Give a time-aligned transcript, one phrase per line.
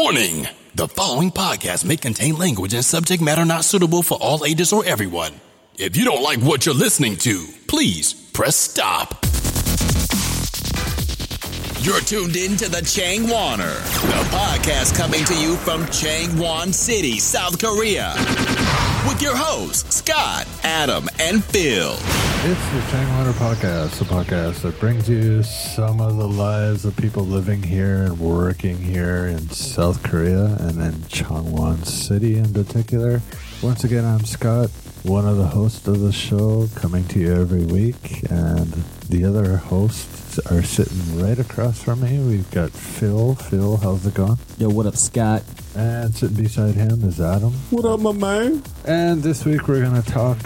[0.00, 0.46] Warning!
[0.76, 4.84] The following podcast may contain language and subject matter not suitable for all ages or
[4.84, 5.32] everyone.
[5.76, 9.18] If you don't like what you're listening to, please press stop.
[11.80, 17.18] You're tuned in to the Chang Changwaner, the podcast coming to you from Changwon City,
[17.18, 18.14] South Korea.
[19.08, 21.94] With your host, Scott, Adam, and Phil.
[21.94, 27.24] It's the Changwaner Podcast, the podcast that brings you some of the lives of people
[27.24, 33.22] living here and working here in South Korea and in Changwon City in particular.
[33.62, 34.70] Once again, I'm Scott,
[35.08, 38.70] one of the hosts of the show, coming to you every week, and
[39.08, 42.18] the other hosts are sitting right across from me.
[42.18, 43.34] We've got Phil.
[43.36, 44.36] Phil, how's it going?
[44.58, 45.42] Yo, what up, Scott?
[45.74, 47.52] And sitting beside him is Adam.
[47.70, 48.62] What up, my man?
[48.84, 50.36] And this week we're going to talk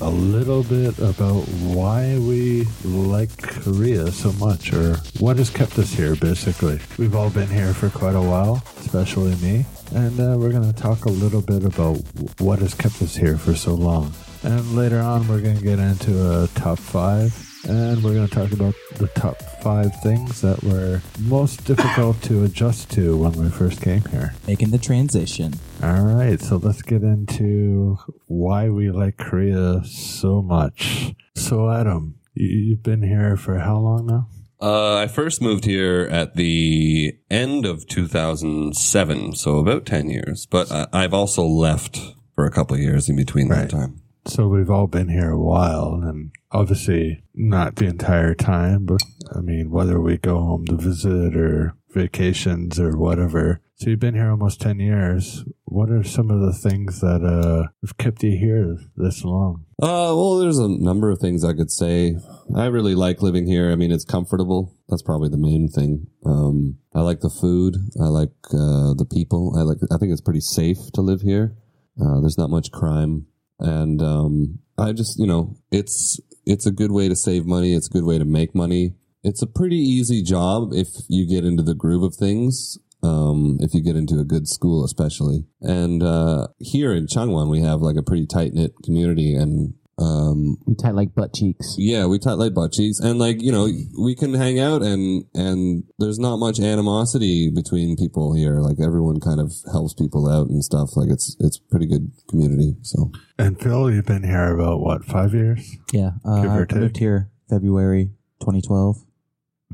[0.00, 1.42] a little bit about
[1.74, 6.78] why we like Korea so much, or what has kept us here, basically.
[6.96, 10.78] We've all been here for quite a while, especially me, and uh, we're going to
[10.80, 11.96] talk a little bit about
[12.38, 14.12] what has kept us here for so long.
[14.42, 17.32] And later on, we're going to get into a top five,
[17.68, 22.42] and we're going to talk about the top five things that were most difficult to
[22.44, 24.34] adjust to when we first came here.
[24.48, 25.54] Making the transition.
[25.82, 31.14] All right, so let's get into why we like Korea so much.
[31.36, 34.26] So, Adam, you- you've been here for how long now?
[34.62, 40.46] Uh, I first moved here at the end of 2007, so about 10 years.
[40.46, 42.00] But I, I've also left
[42.36, 43.62] for a couple of years in between Right.
[43.62, 43.98] that time.
[44.24, 49.02] So, we've all been here a while, and obviously not the entire time, but
[49.34, 53.60] I mean, whether we go home to visit or vacations or whatever.
[53.82, 55.44] So, you've been here almost 10 years.
[55.64, 59.64] What are some of the things that uh, have kept you here this long?
[59.82, 62.14] Uh, well, there's a number of things I could say.
[62.54, 63.72] I really like living here.
[63.72, 64.78] I mean, it's comfortable.
[64.88, 66.06] That's probably the main thing.
[66.24, 67.74] Um, I like the food.
[68.00, 69.58] I like uh, the people.
[69.58, 69.78] I like.
[69.92, 71.56] I think it's pretty safe to live here.
[72.00, 73.26] Uh, there's not much crime,
[73.58, 77.74] and um, I just, you know, it's it's a good way to save money.
[77.74, 78.94] It's a good way to make money.
[79.24, 82.78] It's a pretty easy job if you get into the groove of things.
[83.02, 85.44] Um, if you get into a good school, especially.
[85.60, 90.56] And uh, here in Changwon, we have like a pretty tight knit community, and um,
[90.66, 91.74] We tight like butt cheeks.
[91.78, 93.68] yeah, we tight like butt cheeks, and like you know,
[94.00, 98.60] we can hang out, and and there's not much animosity between people here.
[98.60, 100.96] Like everyone kind of helps people out and stuff.
[100.96, 102.76] Like it's it's pretty good community.
[102.82, 105.76] So And Phil, you've been here about what, five years?
[105.92, 106.98] Yeah, uh, I moved take.
[106.98, 108.96] here February 2012.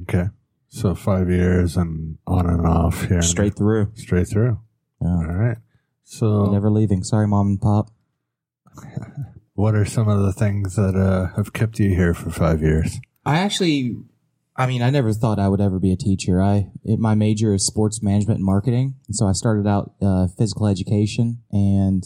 [0.03, 0.29] Okay.
[0.69, 3.23] So five years and on and off here.
[3.23, 3.93] Straight through.
[3.95, 4.61] Straight through.
[5.01, 5.09] Yeah.
[5.09, 5.59] All right.
[6.05, 7.03] So Never leaving.
[7.03, 7.91] Sorry, mom and pop.
[9.55, 12.99] what are some of the things that uh, have kept you here for five years?
[13.25, 13.97] I actually,
[14.57, 16.41] I mean, I never thought I would ever be a teacher.
[16.41, 20.29] I it, my major is sports management and marketing, and so I started out uh,
[20.29, 22.05] physical education, and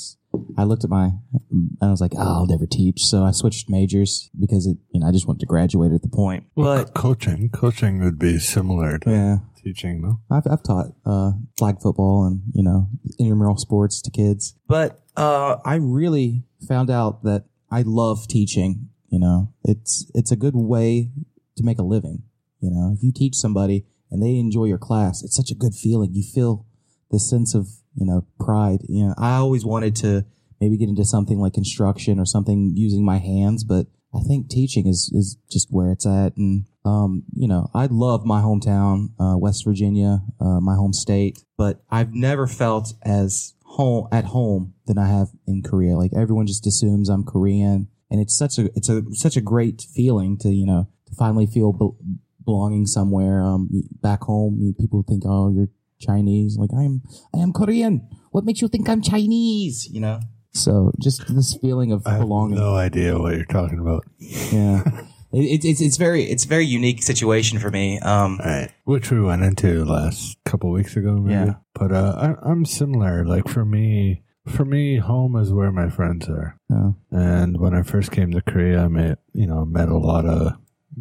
[0.57, 1.11] I looked at my,
[1.51, 3.05] and I was like, oh, I'll never teach.
[3.05, 6.09] So I switched majors because it, you know, I just wanted to graduate at the
[6.09, 6.45] point.
[6.57, 10.21] But coaching, coaching would be similar to yeah, teaching, no?
[10.31, 12.89] I've, I've taught uh, flag football and you know
[13.19, 18.89] intramural sports to kids, but uh, I really found out that I love teaching.
[19.09, 21.11] You know, it's it's a good way
[21.57, 22.23] to make a living.
[22.61, 25.75] You know, if you teach somebody and they enjoy your class, it's such a good
[25.75, 26.15] feeling.
[26.15, 26.67] You feel
[27.11, 28.81] this sense of you know pride.
[28.89, 30.25] You know, I always wanted to
[30.61, 34.87] maybe get into something like construction or something using my hands, but I think teaching
[34.87, 36.37] is is just where it's at.
[36.37, 41.43] And um, you know, I love my hometown, uh, West Virginia, uh, my home state,
[41.57, 45.97] but I've never felt as home at home than I have in Korea.
[45.97, 49.83] Like everyone just assumes I'm Korean, and it's such a it's a such a great
[49.95, 52.15] feeling to you know to finally feel be-
[52.45, 53.43] belonging somewhere.
[53.43, 53.71] Um,
[54.01, 55.69] back home, people think, oh, you're
[56.03, 56.57] Chinese.
[56.59, 57.03] Like I'm,
[57.35, 58.07] I am Korean.
[58.33, 59.89] What makes you think I'm Chinese?
[59.91, 60.21] You know.
[60.55, 62.59] So just this feeling of I have belonging.
[62.59, 64.05] no idea what you're talking about.
[64.19, 64.83] Yeah.
[65.35, 67.99] It, it's it's very it's a very unique situation for me.
[68.01, 68.69] Um, right.
[68.85, 71.47] Which we went into last couple weeks ago, maybe.
[71.47, 71.55] Yeah.
[71.73, 73.25] But uh, I, I'm similar.
[73.25, 76.59] Like for me, for me, home is where my friends are.
[76.69, 76.91] yeah.
[77.11, 80.53] And when I first came to Korea, I met, you know, met a lot of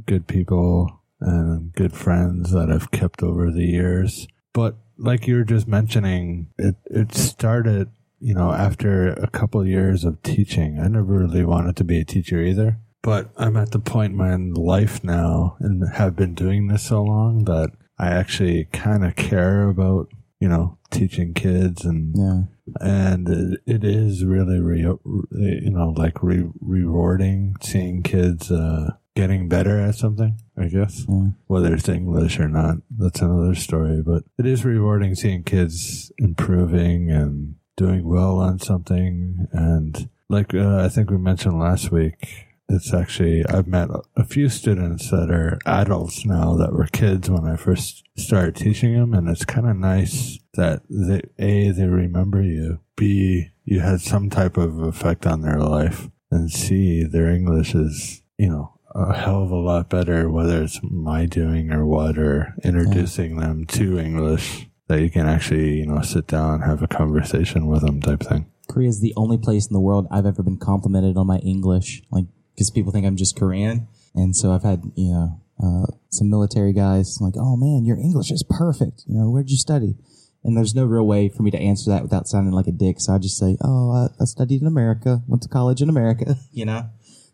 [0.05, 4.27] good people and good friends that I've kept over the years.
[4.53, 7.89] But like you were just mentioning, it, it started,
[8.19, 10.80] you know, after a couple of years of teaching.
[10.80, 12.77] I never really wanted to be a teacher either.
[13.03, 17.01] But I'm at the point in my life now and have been doing this so
[17.03, 20.09] long that I actually kind of care about,
[20.39, 22.42] you know, teaching kids and Yeah.
[22.80, 29.49] and it, it is really re, you know like re, rewarding seeing kids uh getting
[29.49, 31.05] better at something, I guess.
[31.05, 31.35] Mm.
[31.47, 34.01] Whether it's English or not, that's another story.
[34.01, 39.47] But it is rewarding seeing kids improving and doing well on something.
[39.51, 44.47] And like uh, I think we mentioned last week, it's actually, I've met a- few
[44.47, 49.13] students that are adults now that were kids when I first started teaching them.
[49.13, 54.29] And it's kind of nice that they, A, they remember you, B, you had some
[54.29, 59.43] type of effect on their life, and C, their English is, you know, a hell
[59.43, 64.67] of a lot better, whether it's my doing or what, or introducing them to English
[64.88, 68.21] that you can actually, you know, sit down, and have a conversation with them type
[68.21, 68.45] thing.
[68.67, 72.03] Korea is the only place in the world I've ever been complimented on my English,
[72.11, 76.29] like because people think I'm just Korean, and so I've had you know uh, some
[76.29, 79.95] military guys like, "Oh man, your English is perfect." You know, where'd you study?
[80.43, 82.99] And there's no real way for me to answer that without sounding like a dick,
[82.99, 86.35] so I just say, "Oh, I, I studied in America, went to college in America."
[86.51, 86.89] You know,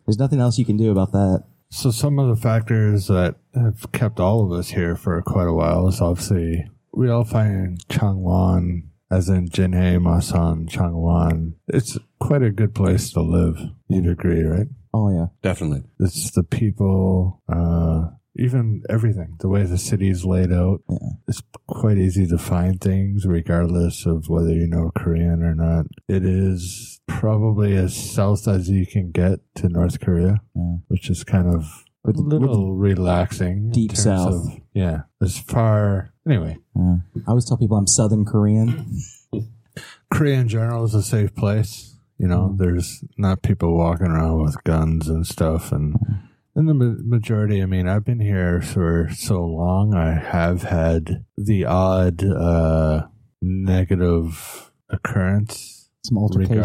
[0.08, 1.44] there's nothing else you can do about that.
[1.70, 5.52] So some of the factors that have kept all of us here for quite a
[5.52, 6.64] while is obviously
[6.94, 11.56] we all find Changwon, as in Jinhae, Masan, Changwon.
[11.68, 13.58] It's quite a good place to live.
[13.88, 14.68] You'd agree, right?
[14.94, 15.82] Oh yeah, Definitely.
[16.00, 20.80] It's the people, uh, even everything, the way the city's laid out.
[20.88, 20.96] Yeah.
[21.28, 25.84] It's quite easy to find things regardless of whether you know Korean or not.
[26.08, 30.76] It is probably as south as you can get to North Korea, Yeah.
[30.86, 33.70] which is kind of a little relaxing.
[33.70, 34.34] deep south.
[34.34, 35.02] of- yeah.
[35.20, 36.96] As far, anyway, yeah.
[37.26, 38.86] I always tell people I'm Southern Korean.
[40.10, 41.96] Korea in general is a safe place.
[42.18, 45.70] You know, there's not people walking around with guns and stuff.
[45.72, 45.96] And
[46.56, 49.94] in the majority, I mean, I've been here for so long.
[49.94, 53.06] I have had the odd uh,
[53.40, 55.77] negative occurrence
[56.08, 56.56] Some altercations.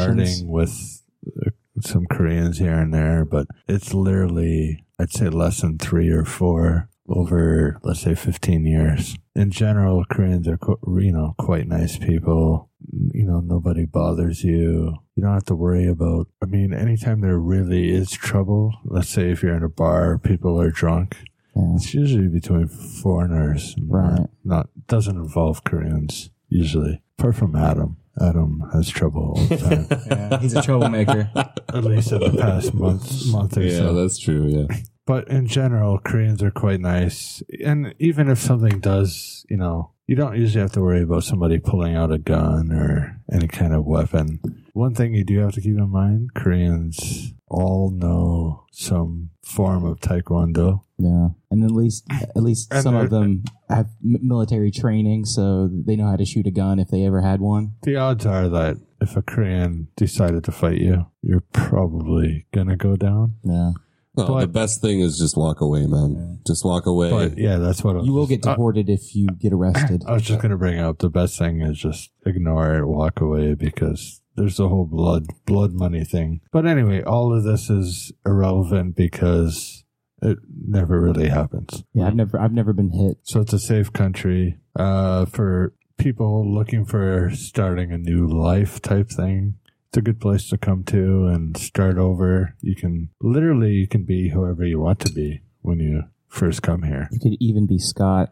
[0.41, 1.01] regarding with
[1.45, 1.49] uh,
[1.81, 6.89] some Koreans here and there, but it's literally, I'd say less than three or four
[7.09, 9.17] over, let's say, 15 years.
[9.35, 10.57] In general, Koreans are,
[10.99, 12.69] you know, quite nice people.
[13.13, 14.93] You know, nobody bothers you.
[15.15, 19.31] You don't have to worry about, I mean, anytime there really is trouble, let's say
[19.31, 21.17] if you're in a bar, people are drunk,
[21.55, 21.75] Yeah.
[21.75, 23.75] it's usually between foreigners.
[23.81, 24.27] Right.
[24.43, 27.01] Not, doesn't involve Koreans, usually.
[27.19, 27.97] Apart from Adam.
[28.21, 29.87] Adam has trouble all the time.
[30.07, 31.29] Yeah, he's a troublemaker.
[31.35, 33.93] at least in the past month, month or Yeah, so.
[33.93, 34.47] that's true.
[34.47, 34.77] Yeah.
[35.05, 37.41] But in general, Koreans are quite nice.
[37.63, 41.59] And even if something does, you know, you don't usually have to worry about somebody
[41.59, 44.39] pulling out a gun or any kind of weapon.
[44.73, 49.99] One thing you do have to keep in mind Koreans all know some form of
[49.99, 50.81] Taekwondo.
[50.97, 55.67] Yeah, and at least at least And some of them have m- military training, so
[55.71, 57.73] they know how to shoot a gun if they ever had one.
[57.83, 62.75] The odds are that if a Korean decided to fight you, you're probably going to
[62.77, 63.35] go down.
[63.43, 63.71] Yeah,
[64.15, 66.39] Well, But- the best thing is just walk away, man.
[66.47, 67.09] Just walk away.
[67.09, 69.51] But yeah, that's what I was you will just- get uh, deported if you get
[69.53, 70.03] arrested.
[70.07, 73.19] I was just going to bring up the best thing is just ignore it, walk
[73.19, 76.41] away because there's the whole blood blood money thing.
[76.51, 79.83] But anyway, all of this is irrelevant because
[80.21, 81.83] it never really happens.
[81.93, 83.17] Yeah, I've never I've never been hit.
[83.23, 89.09] So it's a safe country uh, for people looking for starting a new life type
[89.09, 89.55] thing.
[89.89, 92.55] It's a good place to come to and start over.
[92.61, 96.83] You can literally you can be whoever you want to be when you first come
[96.83, 97.09] here.
[97.11, 98.29] You could even be Scott.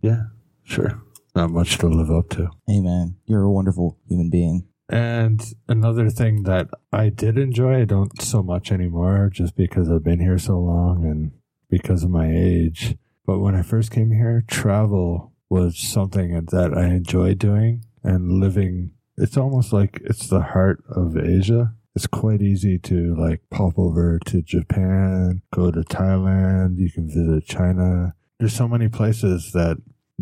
[0.00, 0.24] Yeah,
[0.62, 1.02] sure.
[1.34, 2.50] Not much to live up to.
[2.66, 4.68] Hey man, you're a wonderful human being.
[4.92, 10.04] And another thing that I did enjoy, I don't so much anymore just because I've
[10.04, 11.32] been here so long and
[11.70, 12.96] because of my age.
[13.24, 18.92] But when I first came here, travel was something that I enjoyed doing and living.
[19.16, 21.72] It's almost like it's the heart of Asia.
[21.96, 27.46] It's quite easy to like pop over to Japan, go to Thailand, you can visit
[27.46, 28.14] China.
[28.38, 29.78] There's so many places that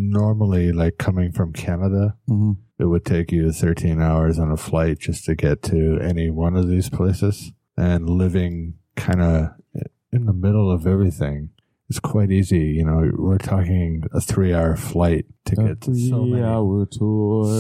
[0.09, 4.99] normally, like coming from Canada, hmm it would take you 13 hours on a flight
[4.99, 7.53] just to get to any one of these places.
[7.77, 9.51] And living kind of
[10.11, 11.51] in the middle of everything
[11.91, 12.59] is quite easy.
[12.79, 16.43] You know, we're talking a three hour flight to get to so many,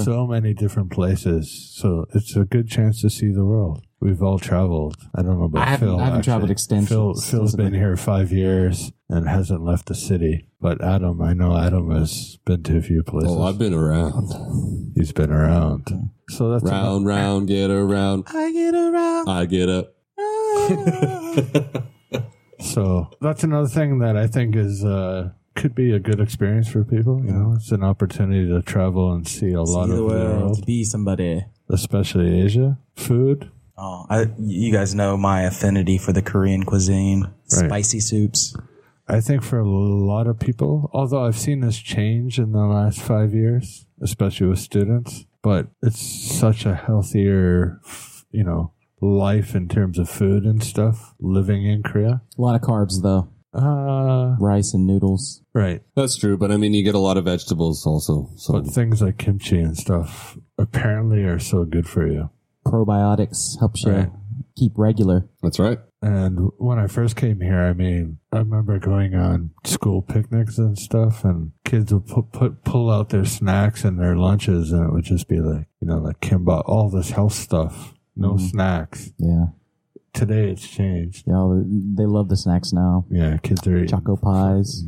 [0.04, 1.70] so many different places.
[1.76, 3.84] So it's a good chance to see the world.
[4.00, 4.96] We've all traveled.
[5.14, 6.00] I don't know about I haven't- Phil.
[6.00, 6.30] I haven't actually.
[6.30, 6.96] traveled extensively.
[6.96, 10.46] Phil, Phil's been here five years and hasn't left the city.
[10.58, 13.30] But Adam, I know Adam has been to a few places.
[13.32, 14.92] oh, I've been around.
[14.96, 15.86] He's been around.
[16.30, 18.24] So that's Round, round, get around.
[18.28, 19.28] I get around.
[19.28, 19.94] I get up.
[22.60, 26.84] so that's another thing that I think is uh could be a good experience for
[26.84, 27.22] people.
[27.24, 30.04] You know, it's an opportunity to travel and see a lot See of the the
[30.04, 30.40] world.
[30.42, 31.44] world, Be somebody.
[31.68, 32.78] especially Asia.
[32.96, 33.50] Food.
[33.82, 37.22] Oh, I, you guys know my affinity for the Korean cuisine.
[37.52, 37.66] Right.
[37.66, 38.54] spicy soups.
[39.08, 43.00] I think for a lot of people, although I've seen this change in the last
[43.00, 47.80] five years, especially with students, but it's such a healthier,
[48.30, 52.20] you know, life in terms of food and stuff living in Korea.
[52.38, 53.28] A lot of carbs though.
[53.52, 55.42] Uh, Rice and noodles.
[55.54, 55.82] right.
[55.96, 58.30] That's true, but I mean, you get a lot of vegetables also.
[58.36, 62.30] So But things like kimchi and stuff apparently are so good for you.
[62.64, 64.10] Probiotics helps you Right.
[64.56, 65.28] keep regular.
[65.42, 65.78] that's right.
[66.02, 70.78] And when I first came here, I mean, I remember going on school picnics and
[70.78, 74.92] stuff, and kids would put, put pull out their snacks and their lunches, and it
[74.92, 79.10] would just be like, you know, like kimbap, all this health stuff, no snacks.
[79.18, 79.46] Yeah.
[80.14, 81.24] Today it's changed.
[81.26, 81.60] Yeah,
[81.96, 83.04] they love the snacks now.
[83.10, 83.88] Yeah, kids are eating.
[83.88, 84.82] Choco pies.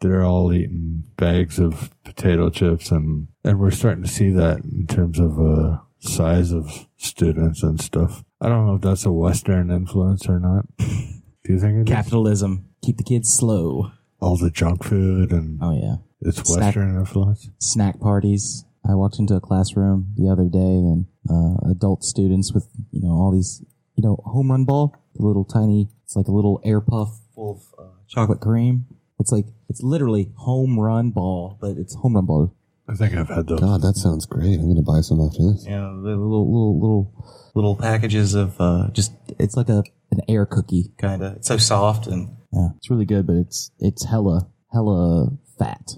[0.00, 4.86] They're all eating bags of potato chips, and and we're starting to see that in
[4.86, 8.24] terms of uh, size of students and stuff.
[8.40, 10.66] I don't know if that's a Western influence or not.
[10.78, 11.94] Do you think it is?
[11.94, 12.68] Capitalism.
[12.82, 13.90] Keep the kids slow.
[14.20, 15.96] all the junk food and Oh yeah.
[16.20, 17.50] it's Snack- Western influence.
[17.58, 18.64] Snack parties.
[18.88, 23.10] I walked into a classroom the other day and uh, adult students with you know
[23.10, 23.62] all these
[23.96, 25.88] you know home run ball, the little tiny.
[26.04, 28.86] It's like a little air puff full of uh, chocolate cream.
[29.20, 32.54] It's like it's literally home run ball, but it's home run ball.
[32.88, 33.60] I think I've had those.
[33.60, 34.58] God, that sounds great.
[34.58, 35.64] I'm gonna buy some after this.
[35.66, 40.46] Yeah, the little little little little packages of uh, just it's like a an air
[40.46, 41.36] cookie kind of.
[41.36, 45.92] It's so soft and yeah, it's really good, but it's it's hella hella fat.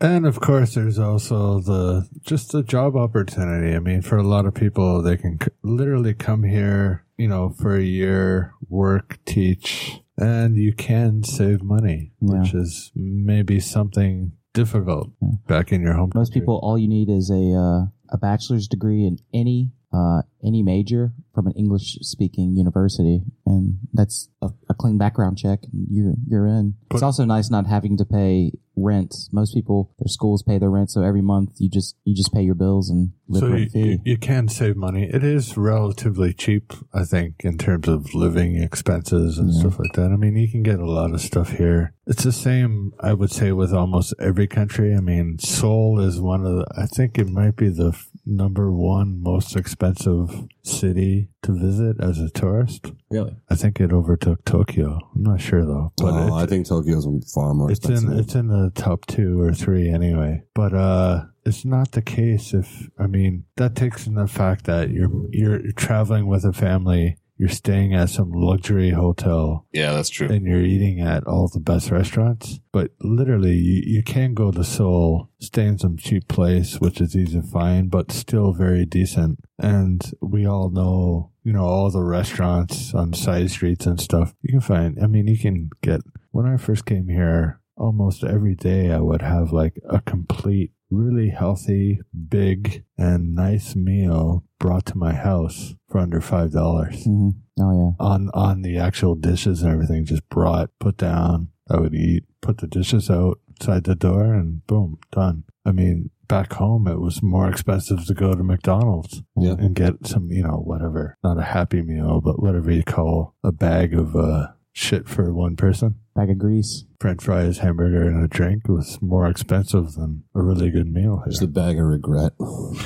[0.00, 3.76] And of course, there's also the just the job opportunity.
[3.76, 7.50] I mean, for a lot of people, they can c- literally come here, you know,
[7.50, 15.10] for a year, work, teach, and you can save money, which is maybe something difficult
[15.46, 16.12] back in your home.
[16.14, 16.40] Most country.
[16.40, 21.12] people, all you need is a uh, a bachelor's degree in any uh, any major
[21.34, 25.60] from an English speaking university, and that's a, a clean background check.
[25.72, 26.74] And you're you're in.
[26.90, 29.14] it's also nice not having to pay rent.
[29.32, 32.42] Most people, their schools pay their rent, so every month you just you just pay
[32.42, 33.80] your bills and live so you, rent free.
[33.82, 35.08] you, you can save money.
[35.12, 40.10] It is relatively cheap, I think, in terms of living expenses and stuff like that.
[40.10, 41.94] I mean, you can get a lot of stuff here.
[42.06, 44.94] It's the same, I would say, with almost every country.
[44.94, 49.20] I mean, Seoul is one of the, I think it might be the number one
[49.22, 52.92] most expensive city to visit as a tourist.
[53.10, 53.36] really?
[53.50, 54.98] I think it overtook Tokyo.
[55.14, 58.10] I'm not sure though, but oh, I think Tokyo's far more it's expensive.
[58.10, 60.42] in it's in the top two or three anyway.
[60.54, 64.90] But uh it's not the case if I mean that takes in the fact that
[64.90, 70.28] you're you're traveling with a family, you're staying at some luxury hotel yeah, that's true.
[70.28, 72.60] and you're eating at all the best restaurants.
[72.72, 77.16] But literally you, you can go to Seoul, stay in some cheap place, which is
[77.16, 79.40] easy to find, but still very decent.
[79.58, 84.34] And we all know, you know, all the restaurants on side streets and stuff.
[84.42, 88.54] You can find I mean you can get when I first came here, almost every
[88.54, 94.98] day I would have like a complete really healthy, big, and nice meal brought to
[94.98, 97.30] my house for under five dollars hmm
[97.60, 98.04] Oh yeah.
[98.06, 102.58] on on the actual dishes and everything just brought put down i would eat put
[102.58, 107.48] the dishes outside the door and boom done i mean back home it was more
[107.50, 109.56] expensive to go to mcdonald's Yeah.
[109.58, 113.52] and get some you know whatever not a happy meal but whatever you call a
[113.52, 116.84] bag of uh shit for one person Bag of grease.
[117.02, 121.40] French fries hamburger and a drink was more expensive than a really good meal It's
[121.40, 121.48] here.
[121.48, 122.32] a bag of regret.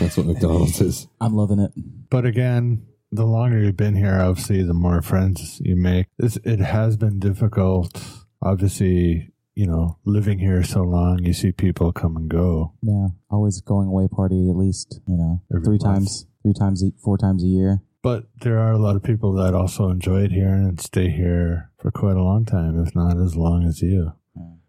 [0.01, 1.07] That's what McDonald's is.
[1.21, 1.71] I'm loving it.
[2.11, 6.07] But again, the longer you've been here, obviously, the more friends you make.
[6.19, 8.03] It's, it has been difficult.
[8.43, 12.73] Obviously, you know, living here so long, you see people come and go.
[12.83, 15.83] Yeah, always going away party at least you know Every three month.
[15.99, 17.83] times, three times, a, four times a year.
[18.07, 21.73] But there are a lot of people that also enjoy it here and stay here
[21.81, 24.13] for quite a long time, if not as long as you.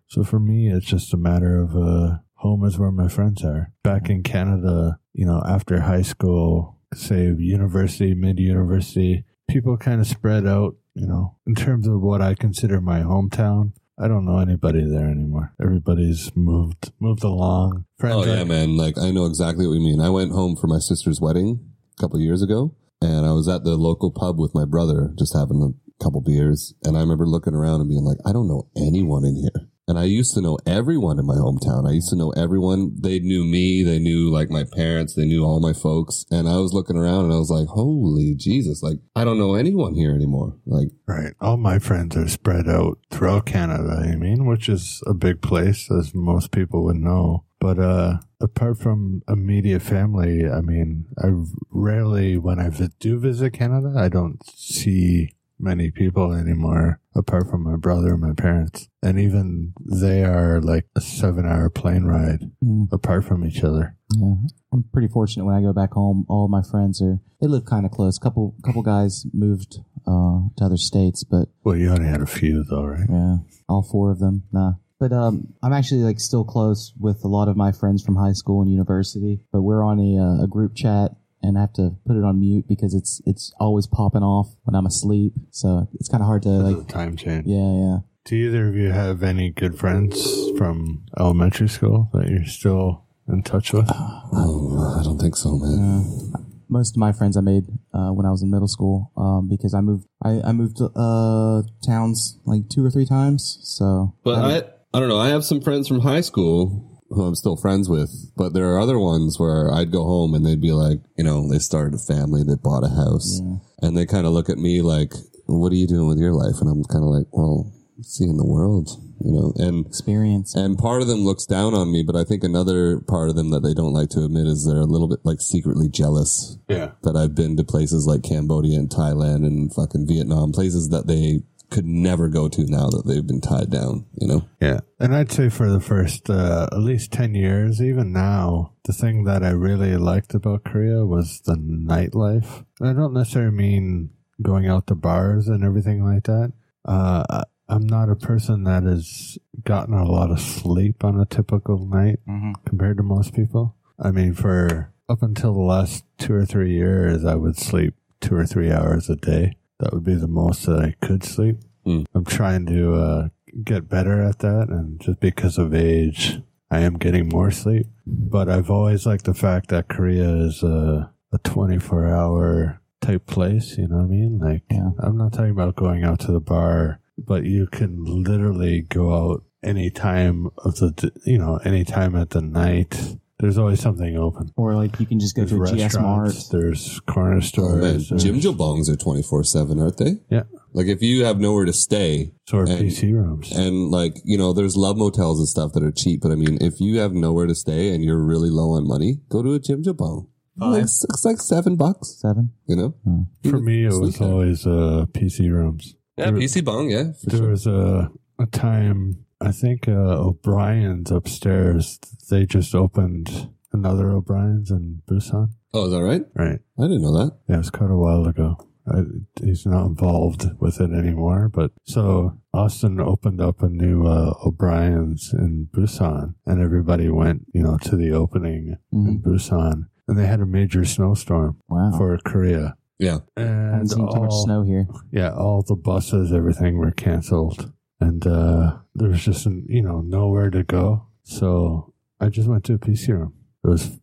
[0.08, 3.74] So for me, it's just a matter of uh, home is where my friends are.
[3.84, 10.08] Back in Canada, you know, after high school, say university, mid university, people kind of
[10.08, 13.74] spread out, you know, in terms of what I consider my hometown.
[14.00, 15.54] I don't know anybody there anymore.
[15.62, 17.86] Everybody's moved moved along.
[18.00, 18.78] Friends Oh are- yeah, man.
[18.78, 20.02] Like I know exactly what you mean.
[20.02, 21.60] I went home for my sister's wedding
[21.98, 25.36] a couple years ago, and I was at the local pub with my brother, just
[25.36, 26.74] having a couple beers.
[26.84, 29.70] And I remember looking around and being like, I don't know anyone in here.
[29.90, 31.88] And I used to know everyone in my hometown.
[31.88, 32.98] I used to know everyone.
[33.00, 33.84] They knew me.
[33.84, 35.16] They knew like my parents.
[35.16, 36.26] They knew all my folks.
[36.30, 38.84] And I was looking around and I was like, holy Jesus.
[38.84, 40.58] Like I don't know anyone here anymore.
[40.66, 41.34] Like Right.
[41.40, 45.90] All my friends are spread out throughout Canada, I mean, which is a big place,
[45.90, 47.46] as most people would know.
[47.60, 51.28] But uh, apart from immediate family, I mean, I
[51.72, 57.76] rarely, when I do visit Canada, I don't see many people anymore, apart from my
[57.76, 58.88] brother and my parents.
[59.02, 63.96] And even they are like a seven hour plane ride Mm, apart from each other.
[64.16, 64.36] yeah,
[64.72, 66.26] I'm pretty fortunate when I go back home.
[66.30, 68.20] All my friends are they live kind of close.
[68.20, 72.64] Couple couple guys moved uh, to other states, but Well, you only had a few
[72.64, 73.08] though, right?
[73.10, 73.38] yeah,
[73.68, 74.44] all four of them.
[74.52, 74.74] Nah.
[75.00, 78.34] But um, I'm actually like still close with a lot of my friends from high
[78.34, 79.42] school and university.
[79.52, 81.12] But we're on a, uh, a group chat,
[81.44, 84.76] and I have to put it on mute because it's it's always popping off when
[84.76, 85.34] I'm asleep.
[85.52, 86.88] So it's kind of hard to like.
[86.88, 87.46] time change.
[87.46, 87.98] Yeah, yeah.
[88.26, 93.42] Do either of you have any good friends from elementary school that you're still in
[93.44, 93.90] touch with?
[93.90, 96.34] Oh, I don't think so, man.
[96.70, 97.64] most of my friends I made
[97.94, 101.62] uh, when I was in middle school um, because I moved I, I moved uh,
[101.86, 103.60] towns like two or three times.
[103.62, 105.18] So But I, I don't know.
[105.20, 108.80] I have some friends from high school who I'm still friends with, but there are
[108.80, 111.98] other ones where I'd go home and they'd be like, you know, they started a
[112.14, 113.42] family, they bought a house,
[113.82, 115.14] and they kind of look at me like,
[115.46, 118.46] "What are you doing with your life?" And I'm kind of like, "Well, seeing the
[118.46, 118.90] world,
[119.24, 120.54] you know." And experience.
[120.56, 123.52] and part of them looks down on me, but I think another part of them
[123.52, 126.92] that they don't like to admit is they're a little bit like secretly jealous Yeah.
[127.04, 131.44] that I've been to places like Cambodia and Thailand and fucking Vietnam, places that they
[131.70, 134.48] could never go to now that they've been tied down, you know?
[134.62, 134.80] Yeah.
[135.00, 139.26] And I'd say for the first uh, at least 10 years, even now, the thing
[139.26, 142.66] that I really liked about Korea was the nightlife.
[142.82, 146.54] I don't necessarily mean going out to bars and everything like that.
[146.86, 151.26] Uh, I- I'm not a person that has gotten a lot of sleep on a
[151.26, 152.54] typical night Mhm.
[152.66, 153.76] compared to most people.
[154.00, 158.36] I mean, for up until the last two or three years, I would sleep two
[158.36, 159.58] or three hours a day.
[159.80, 161.58] That would be the most that I could sleep.
[161.86, 162.04] Hmm.
[162.14, 163.28] I'm trying to uh,
[163.64, 167.88] get better at that, and just because of age, I am getting more sleep.
[168.06, 173.78] But I've always liked the fact that Korea is a, a 24 hour type place.
[173.78, 174.40] You know what I mean?
[174.40, 174.90] Like, Yeah.
[175.00, 179.44] I'm not talking about going out to the bar, but you can literally go out
[179.64, 183.18] any time of the, you know, any time at the night.
[183.40, 184.50] There's always something open.
[184.56, 186.24] Or like you can just go There's to a GS Mart.
[186.28, 186.48] restaurants.
[186.50, 188.10] There's corner Oh, man, stores.
[188.10, 190.18] there's- Jim Bongs are 24 7, aren't they?
[190.32, 190.44] Yeah.
[190.74, 193.52] Like, if you have nowhere to stay, So are And- PC rooms.
[193.52, 196.58] and like, you know, there's love motels and stuff that are cheap, but I mean,
[196.62, 199.60] if you have nowhere to stay and you're really low on money, go to a
[199.60, 200.28] Jim Bong.
[200.60, 202.50] Like, it's, it's like seven bucks, Seven.
[202.66, 202.96] you know?
[203.44, 204.28] For me, it Sleep was there.
[204.28, 205.96] always uh, PC rooms.
[206.18, 207.50] Yeah, PC Bong, yeah, for There sure.
[207.52, 208.10] was a,
[208.40, 215.50] a time, I think uh, O'Brien's upstairs, they just opened another O'Brien's in Busan.
[215.74, 216.24] Oh, is that right?
[216.36, 216.60] Right.
[216.80, 217.38] I didn't know that.
[217.48, 218.58] Yeah, it was quite a while ago.
[218.90, 219.02] I,
[219.44, 221.50] he's not involved with it anymore.
[221.54, 227.62] But so Austin opened up a new uh, O'Brien's in Busan, and everybody went, you
[227.62, 231.92] know, to the opening in Busan, and they had a major snowstorm Wow.
[231.98, 232.76] for Korea.
[232.98, 233.20] Yeah.
[233.36, 234.88] haven't And seen too much snow here.
[235.12, 240.50] yeah, all the buses, everything were canceled, and uh, there was just you know nowhere
[240.50, 241.08] to go.
[241.24, 243.34] So I just went to a PC room.
[243.64, 244.00] It was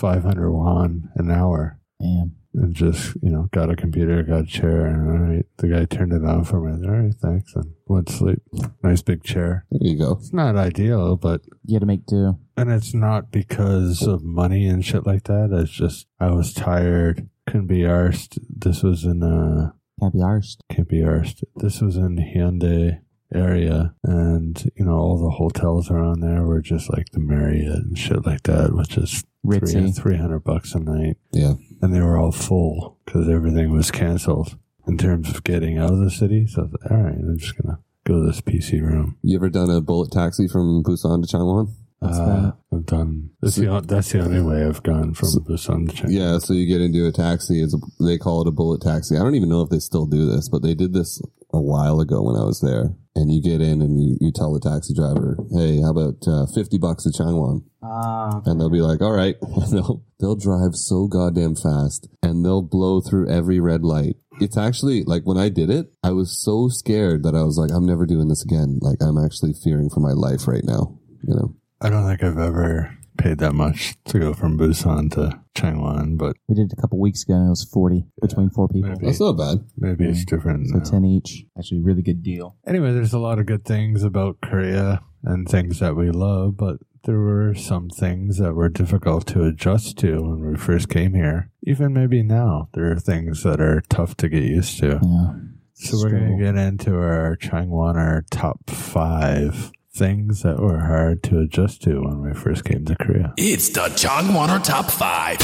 [0.00, 2.36] five hundred won an hour, Damn.
[2.54, 5.84] and just you know got a computer, got a chair, and all right, the guy
[5.84, 6.86] turned it on for me.
[6.86, 8.42] All right, thanks, and went to sleep.
[8.82, 9.66] Nice big chair.
[9.70, 10.12] There you go.
[10.20, 12.38] It's not ideal, but You had to make do.
[12.56, 15.50] and it's not because of money and shit like that.
[15.52, 18.38] It's just I was tired, couldn't be arsed.
[18.48, 20.58] This was in uh Can't be arsed.
[20.70, 21.42] can't be arsed.
[21.56, 23.00] This was in Haeundae
[23.34, 27.98] area, and you know all the hotels around there were just like the Marriott and
[27.98, 29.94] shit like that, which is three Ritzy.
[29.96, 31.54] three hundred bucks a night, Yeah.
[31.82, 35.98] and they were all full because everything was canceled in terms of getting out of
[36.00, 36.46] the city.
[36.46, 39.16] So like, all right, I'm just gonna go to this PC room.
[39.22, 41.72] You ever done a bullet taxi from Busan to Changwon?
[42.00, 43.30] That's Uh, I've done.
[43.40, 46.12] That's the, that's the only way I've gone from Busan to China.
[46.12, 47.62] Yeah, so you get into a taxi.
[47.62, 49.16] It's a, they call it a bullet taxi.
[49.16, 51.20] I don't even know if they still do this, but they did this
[51.56, 52.94] a while ago when I was there.
[53.14, 56.44] And you get in and you, you tell the taxi driver, "Hey, how about uh,
[56.54, 60.74] fifty bucks to Changwon?" Ah, And they'll be like, "All right." And they'll they'll drive
[60.74, 64.16] so goddamn fast, and they'll blow through every red light.
[64.38, 67.70] It's actually like when I did it, I was so scared that I was like,
[67.72, 70.98] "I'm never doing this again." Like I'm actually fearing for my life right now.
[71.26, 71.54] You know.
[71.80, 76.36] I don't think I've ever paid that much to go from Busan to Changwon, but
[76.48, 78.90] we did it a couple weeks ago and it was 40 between four people.
[78.90, 79.64] maybe That's not bad.
[79.76, 80.68] maybe it's different.
[80.68, 80.84] So now.
[80.84, 81.44] 10 each.
[81.58, 82.56] Actually, really good deal.
[82.66, 86.76] Anyway, there's a lot of good things about Korea and things that we love, but
[87.04, 91.50] there were some things that were difficult to adjust to when we first came here.
[91.64, 95.00] Even maybe now, there are things that are tough to get used to.
[95.02, 95.32] Yeah.
[95.78, 96.38] So we're going Struggle.
[96.38, 102.02] to get into our Changwon, our top five things that were hard to adjust to
[102.02, 103.32] when we first came to Korea.
[103.36, 105.38] It's the Changwaner Top 5.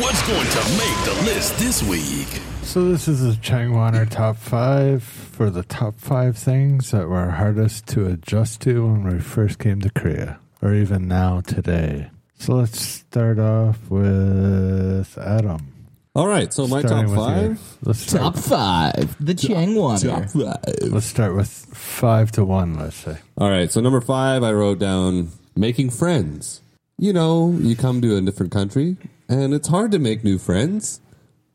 [0.00, 2.40] What's going to make the list this week?
[2.62, 7.88] So this is the Changwaner top five for the top five things that were hardest
[7.88, 12.10] to adjust to when we first came to Korea, or even now today.
[12.38, 15.79] So let's start off with Adam.
[16.14, 17.24] All right, so my top Starting with you.
[17.56, 17.76] five.
[17.82, 20.32] Let's start, five, the Changwaner.
[20.32, 20.92] five.
[20.92, 22.74] let's start with five to one.
[22.78, 23.18] Let's say.
[23.38, 26.62] All right, so number five, I wrote down making friends.
[26.98, 28.96] You know, you come to a different country,
[29.28, 31.00] and it's hard to make new friends,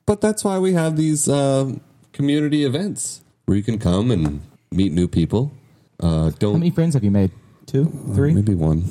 [0.05, 1.73] but that's why we have these uh,
[2.13, 4.41] community events where you can come and
[4.71, 5.51] meet new people.
[5.99, 7.31] Uh, How don't many friends have you made?
[7.65, 8.33] Two, three.
[8.33, 8.85] maybe one,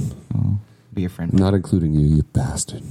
[0.92, 1.32] Be a friend.
[1.32, 2.82] not including you, you bastard.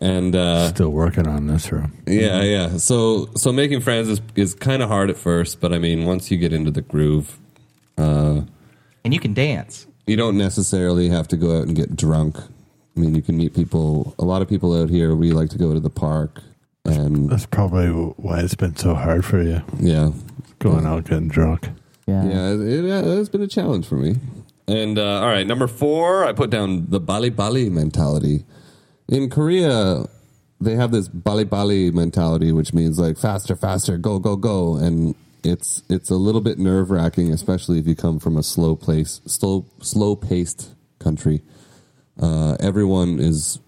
[0.00, 1.92] And uh, Still working on this room.
[2.06, 2.76] Yeah, yeah.
[2.76, 6.30] So so making friends is is kind of hard at first, but I mean, once
[6.30, 7.38] you get into the groove,
[7.98, 8.42] uh,
[9.04, 9.86] And you can dance.
[10.06, 12.36] you don't necessarily have to go out and get drunk.
[12.96, 14.14] I mean, you can meet people.
[14.18, 16.42] A lot of people out here, we like to go to the park,
[16.84, 20.10] and That's probably why it's been so hard for you yeah,
[20.58, 21.68] going out getting drunk.
[22.06, 22.24] Yeah.
[22.24, 24.16] yeah, it, it has been a challenge for me.
[24.68, 28.44] And uh, all right, number four, I put down the Bali Bali mentality.
[29.08, 30.06] In Korea,
[30.60, 35.14] they have this Bali Bali mentality, which means like faster, faster, go, go, go, and
[35.44, 39.20] it's it's a little bit nerve wracking, especially if you come from a slow place,
[39.26, 41.42] slow slow paced country.
[42.20, 43.58] Uh, everyone is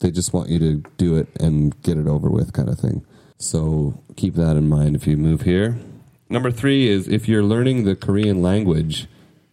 [0.00, 3.04] they just want you to do it and get it over with, kind of thing.
[3.38, 5.78] So keep that in mind if you move here.
[6.28, 9.06] Number three is if you're learning the Korean language,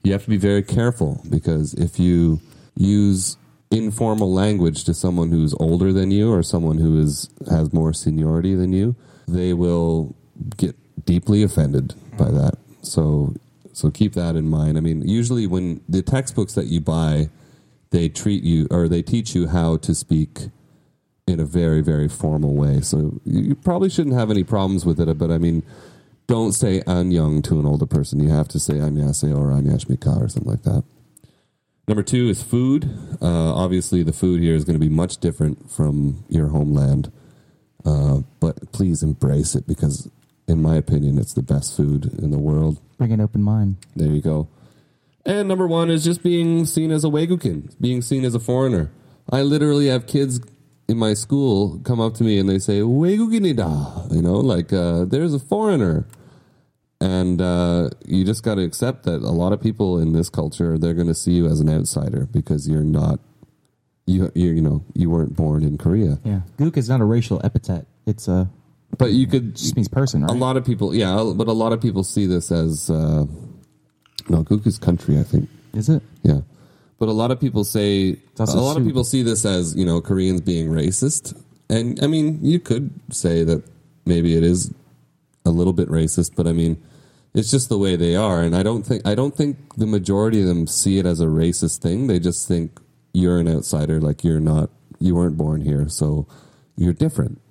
[0.03, 2.39] you have to be very careful because if you
[2.75, 3.37] use
[3.71, 8.55] informal language to someone who's older than you or someone who is has more seniority
[8.55, 8.95] than you,
[9.27, 10.15] they will
[10.57, 12.57] get deeply offended by that.
[12.81, 13.35] So
[13.73, 14.77] so keep that in mind.
[14.77, 17.29] I mean, usually when the textbooks that you buy,
[17.91, 20.49] they treat you or they teach you how to speak
[21.27, 22.81] in a very very formal way.
[22.81, 25.63] So you probably shouldn't have any problems with it, but I mean,
[26.25, 28.19] don't say "anjung" to an older person.
[28.19, 30.83] You have to say anyaseo or anyashmika or something like that.
[31.89, 32.87] Number two is food.
[33.19, 37.11] Uh, obviously, the food here is going to be much different from your homeland,
[37.83, 40.07] uh, but please embrace it because,
[40.47, 42.79] in my opinion, it's the best food in the world.
[42.99, 43.77] Bring an open mind.
[43.95, 44.47] There you go.
[45.25, 48.91] And number one is just being seen as a Wegukin, being seen as a foreigner.
[49.27, 50.39] I literally have kids
[50.87, 55.05] in my school come up to me and they say, Wegukinida, you know, like, uh,
[55.05, 56.05] there's a foreigner.
[57.01, 60.77] And uh, you just got to accept that a lot of people in this culture,
[60.77, 63.19] they're going to see you as an outsider because you're not,
[64.05, 66.19] you, you, you know, you weren't born in Korea.
[66.25, 66.41] Yeah.
[66.57, 67.85] Gook is not a racial epithet.
[68.05, 68.49] It's a
[68.97, 70.31] But you could, just means person, right?
[70.31, 73.25] a lot of people, yeah, but a lot of people see this as, uh,
[74.27, 75.47] no, Gook is country, I think.
[75.73, 76.03] Is it?
[76.23, 76.41] Yeah.
[76.97, 80.01] But a lot of people say a lot of people see this as, you know,
[80.01, 81.41] Koreans being racist.
[81.69, 83.63] And I mean, you could say that
[84.05, 84.73] maybe it is
[85.45, 86.81] a little bit racist, but I mean,
[87.33, 90.41] it's just the way they are and I don't think I don't think the majority
[90.41, 92.07] of them see it as a racist thing.
[92.07, 92.79] They just think
[93.13, 96.27] you're an outsider like you're not you weren't born here, so
[96.75, 97.41] you're different.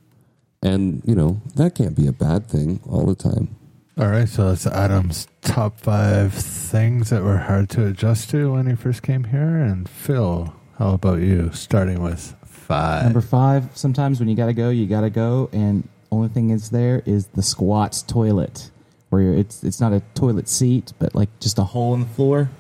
[0.62, 3.56] And, you know, that can't be a bad thing all the time.
[3.98, 8.68] All right, so that's Adam's top five things that were hard to adjust to when
[8.68, 9.56] he first came here.
[9.56, 11.50] And Phil, how about you?
[11.52, 13.04] Starting with five.
[13.04, 17.02] Number five, sometimes when you gotta go, you gotta go, and only thing is there
[17.06, 18.70] is the squats toilet,
[19.10, 22.06] where you're, it's it's not a toilet seat, but like just a hole in the
[22.06, 22.50] floor,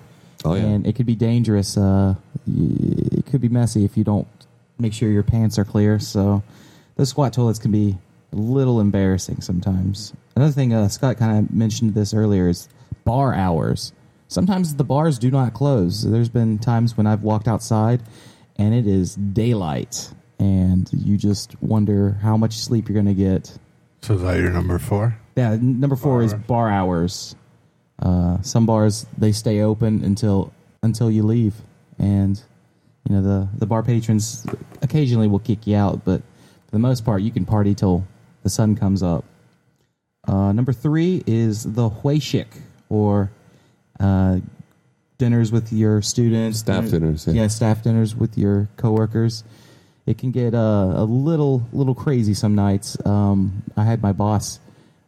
[0.44, 0.62] Oh yeah.
[0.64, 1.76] and it could be dangerous.
[1.76, 2.14] Uh,
[2.46, 4.26] it could be messy if you don't
[4.78, 5.98] make sure your pants are clear.
[5.98, 6.42] So,
[6.96, 7.98] those squat toilets can be
[8.32, 10.12] a little embarrassing sometimes.
[10.36, 12.68] Another thing, uh, Scott kind of mentioned this earlier, is
[13.04, 13.92] bar hours.
[14.28, 16.02] Sometimes the bars do not close.
[16.02, 18.02] There's been times when I've walked outside
[18.56, 23.56] and it is daylight, and you just wonder how much sleep you're going to get.
[24.02, 25.16] So is that your number four?
[25.36, 26.42] Yeah, n- number four is Bar.
[26.46, 27.34] bar hours.
[28.00, 31.54] Uh, some bars they stay open until until you leave,
[31.98, 32.40] and
[33.08, 34.46] you know the the bar patrons
[34.82, 36.20] occasionally will kick you out, but
[36.66, 38.06] for the most part, you can party till
[38.42, 39.24] the sun comes up.
[40.26, 42.46] Uh, number three is the hoesik,
[42.88, 43.30] or
[43.98, 44.38] uh,
[45.18, 47.32] dinners with your students, Staff dinners, yeah.
[47.42, 49.42] yeah, staff dinners with your coworkers.
[50.08, 52.96] It can get uh, a little little crazy some nights.
[53.04, 54.58] Um, I had my boss;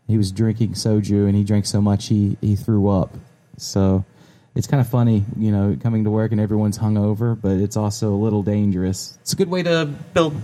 [0.06, 3.16] he was drinking soju, and he drank so much he he threw up.
[3.56, 4.04] So
[4.54, 8.12] it's kind of funny, you know, coming to work and everyone's hungover, but it's also
[8.12, 9.16] a little dangerous.
[9.22, 10.34] It's a good way to build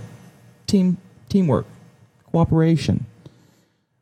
[0.65, 0.97] team
[1.29, 1.67] teamwork,
[2.31, 3.05] cooperation.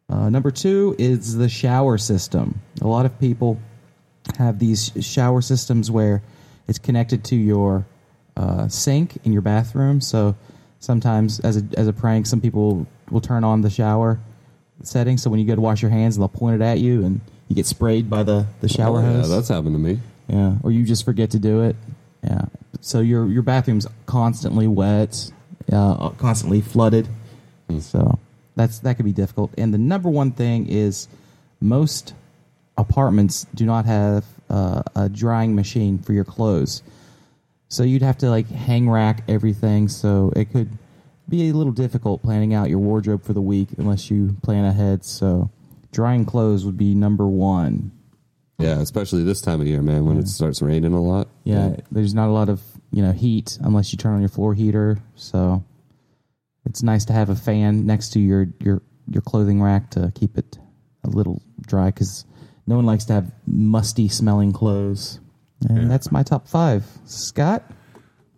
[0.07, 2.61] Uh, number two is the shower system.
[2.79, 3.59] A lot of people
[4.37, 6.21] have these shower systems where
[6.65, 7.85] it's connected to your
[8.37, 10.01] uh, sink in your bathroom.
[10.01, 10.35] So
[10.79, 14.19] sometimes, as a as a prank, some people will turn on the shower
[14.83, 15.17] setting.
[15.17, 17.55] So when you go to wash your hands, they'll point it at you, and you
[17.55, 19.29] get sprayed by the the shower Oh, yeah, hose.
[19.29, 19.99] that's happened to me.
[20.27, 21.75] Yeah, or you just forget to do it.
[22.23, 22.45] Yeah.
[22.81, 25.31] So your your bathroom's constantly wet,
[25.71, 27.07] uh, constantly flooded.
[27.79, 28.19] So
[28.55, 29.51] that's that could be difficult.
[29.57, 31.07] And the number one thing is
[31.61, 32.13] most
[32.77, 36.83] apartments do not have uh, a drying machine for your clothes.
[37.67, 39.87] So you'd have to like hang rack everything.
[39.87, 40.77] So it could
[41.27, 45.03] be a little difficult planning out your wardrobe for the week unless you plan ahead.
[45.03, 45.49] So
[45.91, 47.91] drying clothes would be number one.
[48.57, 51.27] Yeah, especially this time of year, man, when it starts raining a lot.
[51.43, 54.53] Yeah, there's not a lot of you know heat unless you turn on your floor
[54.53, 54.97] heater.
[55.15, 55.63] So
[56.65, 60.37] it's nice to have a fan next to your your your clothing rack to keep
[60.37, 60.57] it
[61.03, 62.25] a little dry because
[62.65, 65.19] no one likes to have musty smelling clothes.
[65.69, 66.85] And that's my top five.
[67.05, 67.63] Scott,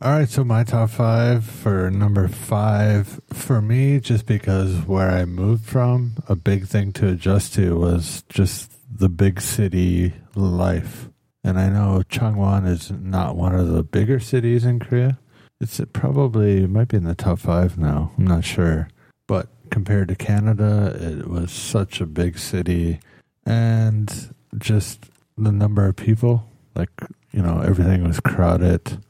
[0.02, 5.26] All right, so my top five for number five for me, just because where I
[5.26, 11.10] moved from, a big thing to adjust to was just the big city life.
[11.44, 15.18] And I know Changwon is not one of the bigger cities in Korea.
[15.60, 18.12] It's probably it might be in the top five now.
[18.18, 18.90] I'm not sure,
[19.28, 23.00] but compared to Canada, it was such a big city,
[23.46, 25.06] and just
[25.38, 26.90] the number of people, like
[27.32, 29.04] you know, everything was crowded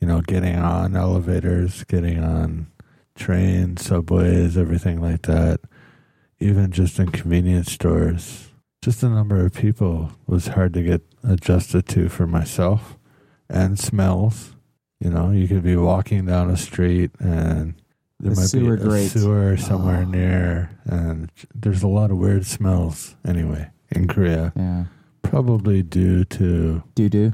[0.00, 2.66] you know, getting on elevators, getting on
[3.14, 5.60] trains, subways, everything like that.
[6.40, 8.48] Even just in convenience stores,
[8.82, 12.98] just the number of people was hard to get adjusted to for myself.
[13.48, 14.56] And smells,
[14.98, 17.74] you know, you could be walking down a street and
[18.18, 19.12] there The might be a grates.
[19.12, 19.62] sewer ah.
[19.62, 20.10] somewhere Oh.
[20.10, 24.84] near, and there's a lot of weird smells anyway in Korea, yeah,
[25.22, 27.32] probably due to doo doo,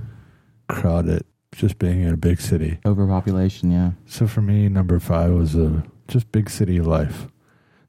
[0.69, 2.79] crowded, just being in a big city.
[2.85, 3.71] overpopulation.
[3.71, 7.27] Yeah, So for me, number five was a just big city life.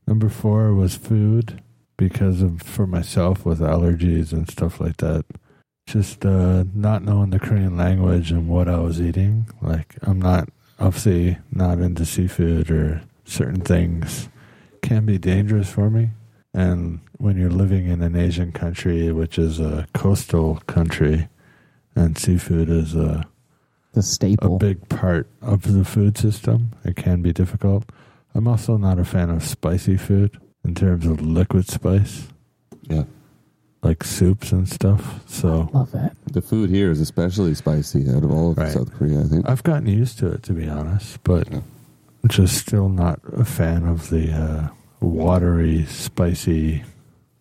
[0.08, 1.62] Number four was food
[1.98, 5.26] because of for myself with allergies and stuff like that.
[5.86, 9.48] Just uh, not knowing the Korean language and what I was eating.
[9.62, 14.30] Like I'm not obviously not into seafood or certain things
[14.82, 16.10] can be dangerous for me.
[16.54, 21.28] And when you're living in an Asian country, which is a coastal country,
[21.96, 23.26] and seafood is a
[23.94, 24.58] the a staple.
[24.58, 26.72] big part of the food system.
[26.84, 27.92] It can be difficult.
[28.36, 32.28] I'm also not a fan of spicy food in terms of liquid spice,
[32.84, 33.04] Yeah.
[33.82, 35.24] like soups and stuff.
[35.28, 36.16] So Love that.
[36.32, 38.72] The food here is especially spicy out of all of Right.
[38.72, 39.50] South Korea, I think.
[39.50, 41.62] I've gotten used to it, to be honest, but Yeah.
[42.28, 44.68] just still not a fan of the uh,
[45.00, 46.84] watery, spicy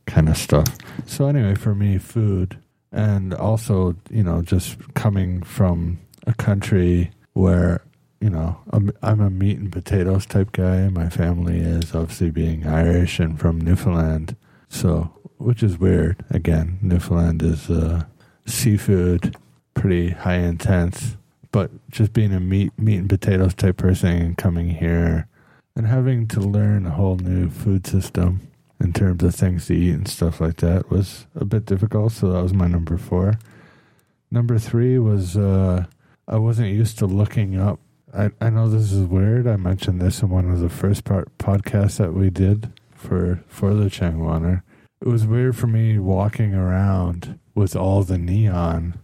[0.06, 0.66] kind of stuff.
[1.06, 2.58] So, anyway, for me, food,
[2.92, 7.82] and also, you know, just coming from a country where,
[8.20, 10.88] you know, I'm, I'm a meat and potatoes type guy.
[10.88, 14.36] My family is obviously being Irish and from Newfoundland.
[14.68, 16.24] So, which is weird.
[16.30, 18.04] Again, Newfoundland is uh,
[18.46, 19.36] seafood,
[19.74, 21.16] pretty high intense
[21.52, 25.26] but just being a meat meat and potatoes type person and coming here
[25.78, 28.40] and having to learn a whole new food system
[28.80, 32.32] in terms of things to eat and stuff like that was a bit difficult so
[32.32, 33.38] that was my number four.
[34.30, 35.86] Number three was uh
[36.26, 37.78] i wasn't used to looking up.
[38.12, 39.46] I, I know this is weird.
[39.46, 43.72] I mentioned this in one of the first part podcasts that we did for for
[43.72, 44.62] the changwaner
[45.00, 48.98] it was weird for me walking around with all the neon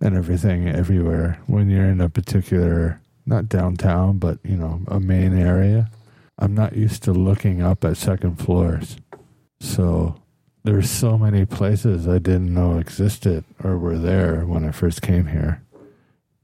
[0.00, 5.38] and everything everywhere when you're in a particular not downtown but you know a main
[5.38, 5.88] area
[6.38, 8.96] i'm not used to looking up at second floors
[9.60, 10.20] so
[10.64, 15.26] there's so many places i didn't know existed or were there when i first came
[15.26, 15.62] here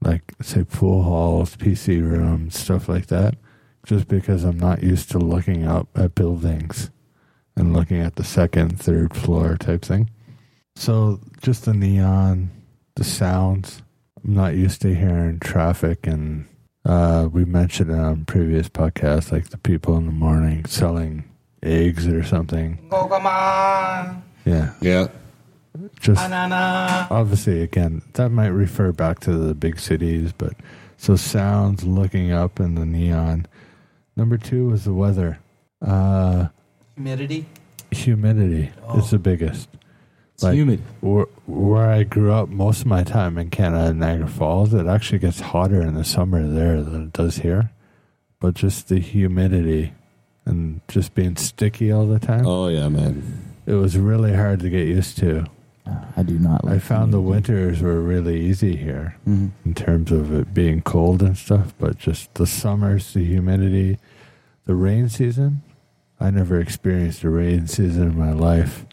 [0.01, 3.35] like say pool halls pc rooms stuff like that
[3.85, 6.91] just because i'm not used to looking up at buildings
[7.55, 10.09] and looking at the second third floor type thing
[10.75, 12.51] so just the neon
[12.95, 13.81] the sounds.
[14.23, 16.47] I'm not used to hearing traffic, and
[16.85, 21.23] uh, we mentioned it on previous podcasts, like the people in the morning selling
[21.63, 22.77] eggs or something.
[24.45, 25.07] Yeah, Yeah.
[25.99, 30.53] just obviously, again, that might refer back to the big cities, but
[30.97, 33.47] so sounds, looking up, in the neon.
[34.15, 35.39] Number two was the weather.
[35.81, 36.47] Uh,
[36.95, 37.45] Humidity.
[37.91, 39.67] humidity is the biggest.
[40.35, 40.81] It's Like- humid.
[41.01, 45.19] where, where I grew up most of my time in Canada, Niagara Falls, it actually
[45.19, 47.71] gets hotter in the summer there than it does here.
[48.41, 49.93] But just the humidity
[50.45, 53.23] and just being sticky all the time, Oh, yeah, man.
[53.65, 55.45] it was really hard to get used to.
[56.17, 56.65] I do not.
[56.65, 57.53] Like I found the humidity.
[57.53, 59.51] winters were really easy here Mhm.
[59.65, 63.99] in terms of it being cold and stuff, but just the summers, the humidity,
[64.65, 65.61] the rain season
[66.19, 68.85] I never experienced a rain season in my life.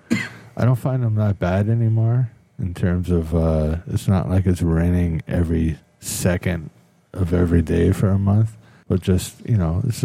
[0.57, 4.63] I don't find them that bad anymore in terms of uh, it's not like it's
[4.63, 6.71] raining every second
[7.13, 8.57] of every day for a month,
[8.89, 10.05] but just you know, it's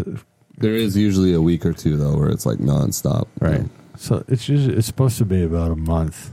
[0.58, 3.28] There is usually a week or two though where it's like nonstop.
[3.40, 3.66] right.
[3.98, 6.32] So it's usually it's supposed to be about a month.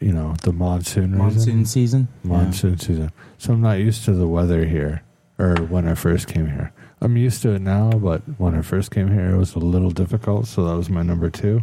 [0.00, 1.18] You know, the monsoon reason.
[1.18, 2.08] Monsoon season.
[2.24, 3.12] monsoon season.
[3.38, 5.02] So I'm not used to the weather here,
[5.38, 6.72] or when I first came here.
[7.00, 9.90] I'm used to it now, but when I first came here, it was a little
[9.90, 10.46] difficult.
[10.48, 11.62] So that was my number two,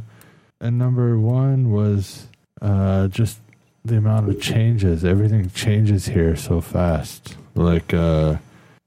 [0.63, 2.27] and number one was
[2.61, 3.39] uh, just
[3.85, 5.03] the amount of changes.
[5.03, 7.35] Everything changes here so fast.
[7.53, 8.37] Like, uh,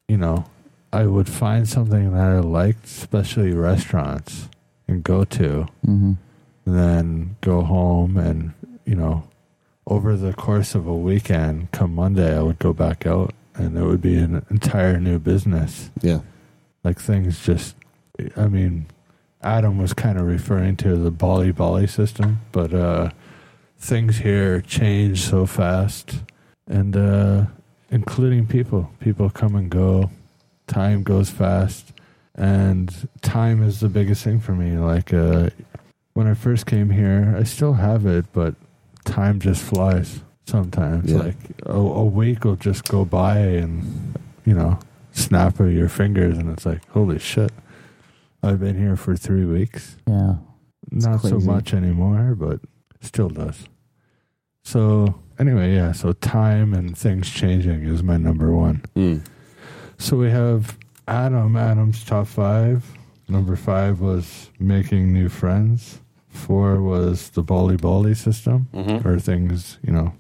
[0.09, 0.47] you know,
[0.93, 4.49] I would find something that I liked, especially restaurants,
[4.89, 6.13] and go to Mm-hmm.
[6.65, 8.53] then go home and
[8.85, 9.23] you know
[9.87, 13.85] over the course of a weekend come monday i would go back out and it
[13.85, 16.21] would be an entire new business Yeah.
[16.83, 17.77] like things just
[18.37, 18.87] i mean
[19.43, 23.11] adam was kind of referring to the bali bali system but uh
[23.79, 26.21] things here change so fast
[26.67, 27.45] and uh
[27.91, 30.11] including people people come and go
[30.67, 31.93] time goes fast
[32.35, 35.49] and time is the biggest thing for me like uh
[36.17, 38.55] when I first came here, I still have it, but
[39.05, 41.13] time just flies sometimes.
[41.13, 41.19] Yeah.
[41.19, 44.15] Like a, a week will just go by and,
[44.47, 44.79] you know,
[45.13, 47.53] snap of your fingers, and it's like, holy shit,
[48.43, 49.97] I've been here for three weeks.
[50.07, 50.37] Yeah.
[50.91, 52.61] Not so much anymore, but
[53.01, 53.69] still does.
[54.65, 58.83] So, anyway, yeah, so time and things changing is my number one.
[58.97, 59.25] Mm.
[59.99, 60.77] So we have
[61.09, 62.85] Adam, Adam's top five.
[63.29, 66.01] Number five was making new friends.
[66.29, 69.09] Four was the Bali Bali system, Mm-hmm.
[69.09, 70.13] or things, you know,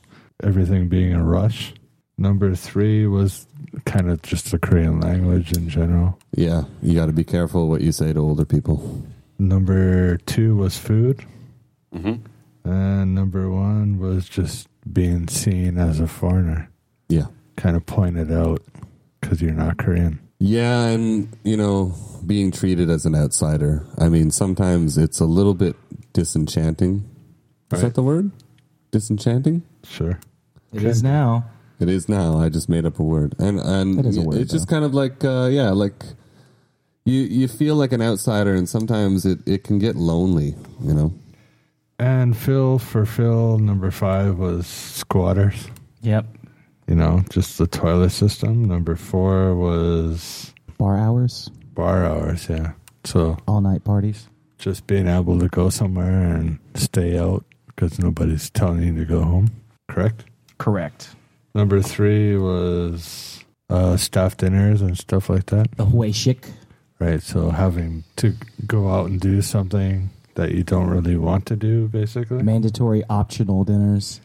[0.42, 1.74] everything being a rush.
[2.18, 3.46] Number three was
[3.85, 6.18] kind of just the Korean language in general.
[6.35, 6.62] Yeah.
[6.83, 9.05] You got to be careful what you say to older people.
[9.38, 11.24] Number two was food.
[11.94, 12.68] Mm-hmm.
[12.70, 16.70] And number one was just being seen as a foreigner,
[17.09, 17.26] Yeah.
[17.57, 18.62] kind of pointed out
[19.20, 20.18] because you're not Korean.
[20.38, 21.94] Yeah, and you know,
[22.26, 23.87] being treated as an outsider.
[23.98, 25.76] I mean, sometimes it's a little bit
[26.12, 27.05] disenchanting.
[27.72, 27.83] Is Right.
[27.83, 28.31] that the word?
[28.90, 29.62] Disenchanting?
[29.85, 30.18] Sure.
[30.72, 31.46] It is now.
[31.78, 32.38] It is now.
[32.38, 34.84] I just made up a word, and and It is a word, it's just kind
[34.84, 36.04] of like uh, yeah, like
[37.04, 40.54] you you feel like an outsider, and sometimes it it can get lonely.
[40.82, 41.12] You know.
[41.98, 45.68] And Phil, for Phil, number five was squatters.
[46.02, 46.26] Yep.
[46.88, 48.64] you know, just the toilet system.
[48.66, 52.72] Number four was Bar hours, bar hours, yeah.
[53.04, 54.28] So all night parties.
[54.58, 59.22] just being able to go somewhere and stay out because nobody's telling you to go
[59.22, 59.48] home,
[59.88, 60.24] correct?
[60.58, 61.15] Correct.
[61.57, 66.45] Number three was uh, staff dinners and stuff like that, The Hoesik.
[66.99, 67.23] right?
[67.23, 68.35] So having to
[68.66, 72.42] go out and do something that you don't really want to do, basically.
[72.42, 74.21] Mandatory optional dinners.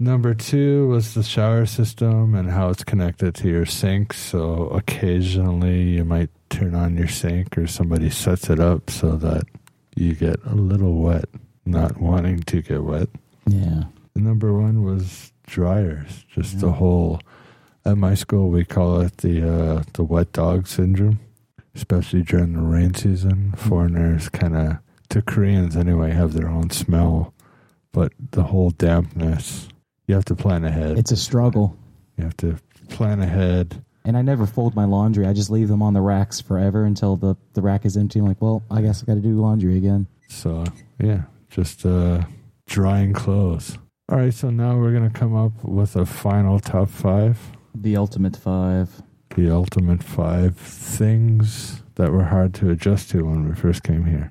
[0.00, 4.14] Number two was the shower system and how it's connected to your sink.
[4.14, 9.44] So occasionally you might turn on your sink or somebody sets it up so that
[9.94, 11.26] you get a little wet,
[11.66, 13.10] not wanting to get wet.
[13.46, 13.84] Yeah.
[14.16, 17.20] Number one was dryers, just the whole.
[17.84, 21.18] At my school, we call it the uh, the wet dog syndrome,
[21.74, 23.52] especially during the rain season.
[23.56, 24.78] Foreigners kind of,
[25.08, 27.34] to Koreans anyway, have their own smell,
[27.90, 29.68] but the whole dampness.
[30.06, 30.98] You have to plan ahead.
[30.98, 31.76] It's a struggle.
[32.16, 32.56] you have to
[32.88, 33.82] plan ahead.
[34.04, 35.26] And I never fold my laundry.
[35.26, 38.18] I just leave them on the racks forever until the, the rack is empty.
[38.18, 40.08] I'm like, well, I guess I got to do laundry again.
[40.28, 40.64] So
[41.00, 42.22] yeah, just uh,
[42.66, 43.78] drying clothes.
[44.08, 47.38] All right, so now we're gonna come up with a final top five.
[47.74, 49.02] The ultimate five.
[49.34, 54.30] the ultimate five things that were hard to adjust to when we first came here.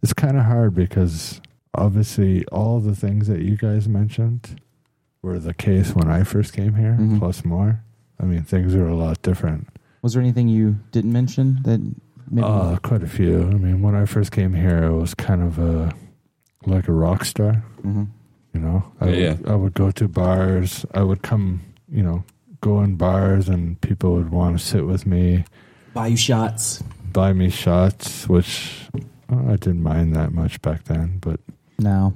[0.00, 1.40] It's kind of hard because
[1.74, 4.60] obviously all the things that you guys mentioned
[5.22, 7.18] were the case when I first came here, Mhm.
[7.18, 7.80] plus more.
[8.20, 9.66] I mean, things are a lot different.
[10.02, 11.80] Was there anything you didn't mention that
[12.30, 12.46] maybe?
[12.46, 13.42] Uh, quite a few.
[13.42, 15.92] I mean, when I first came here, it was kind of a
[16.64, 17.64] like a rock star.
[17.82, 18.06] Mhm.
[18.58, 20.84] You know, I Yeah, would, I would go to bars.
[20.92, 22.24] I would come, you know,
[22.60, 25.44] go in bars, and people would want to sit with me.
[25.94, 26.82] Buy you shots.
[27.12, 28.88] buy me shots, which
[29.30, 31.18] uh, I didn't mind that much back then.
[31.20, 31.38] But
[31.78, 32.14] Now.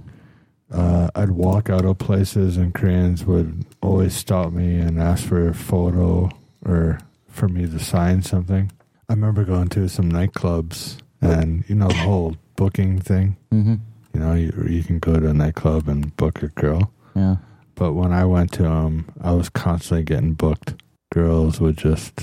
[0.72, 5.46] uh, I'd walk out of places, and Koreans would always stop me and ask for
[5.48, 6.28] a photo
[6.66, 6.98] or
[7.28, 8.72] for me to sign something.
[9.08, 13.36] I remember going to some nightclubs, and you know the whole booking thing.
[13.52, 13.76] hmm
[14.14, 16.92] You know, you, you can go to a nightclub and book a girl.
[17.14, 17.36] Yeah.
[17.74, 20.74] But when I went to them, I was constantly getting booked.
[21.12, 22.20] Girls would just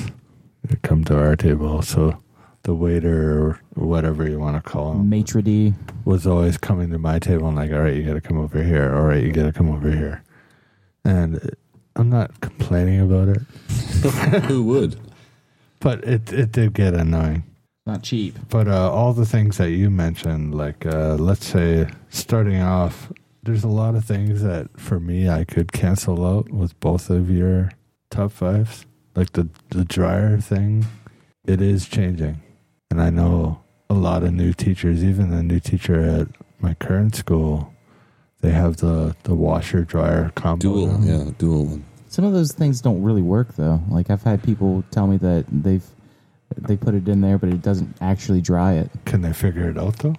[0.84, 1.82] come to our table.
[1.82, 2.22] So
[2.64, 5.74] the waiter or whatever you want to call him Maitre d.
[6.06, 8.62] was always coming to my table and like, all right, you got to come over
[8.62, 8.94] here.
[8.96, 10.24] All right, you got to come over here.
[11.04, 11.50] And uh,
[11.96, 13.42] I'm not complaining about it,
[14.46, 15.00] Who would?
[15.80, 17.44] but it it did get annoying.
[17.86, 18.38] Not cheap.
[18.50, 23.12] But uh, all the things that you mentioned, like uh, let's say starting off,
[23.44, 27.30] there's a lot of things that for me I could cancel out with both of
[27.30, 27.72] your
[28.12, 28.86] top fives.
[29.16, 30.86] Like the the dryer thing,
[31.46, 32.42] it is changing,
[32.92, 36.28] and I know a lot of new teachers, even the new teacher at
[36.60, 37.74] my current school,
[38.42, 40.62] they have the the washer dryer combo.
[40.62, 41.24] Dual, now.
[41.26, 41.86] yeah, dual one.
[42.08, 43.82] Some of those things don't really work though.
[43.90, 45.86] Like I've had people tell me that they've
[46.64, 48.89] they put it in there, but it doesn't actually dry it.
[49.05, 50.16] Can they figure it out though?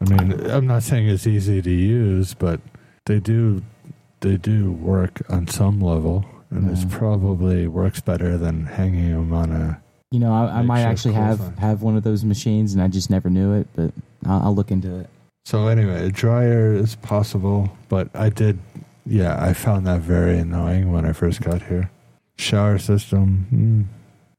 [0.00, 2.60] I mean, I'm not saying it's easy to use, but
[3.06, 3.62] they do
[4.20, 6.82] they do work on some level, and Yeah.
[6.82, 9.80] it probably works better than hanging them on a.
[10.10, 11.58] You know, I, I might actually have qualified.
[11.58, 13.66] have one of those machines, and I just never knew it.
[13.74, 13.92] But
[14.26, 15.08] I'll, I'll look into it.
[15.44, 18.58] So anyway, a dryer is possible, but I did,
[19.04, 21.90] yeah, I found that very annoying when I first got here.
[22.38, 23.82] Shower system, hmm,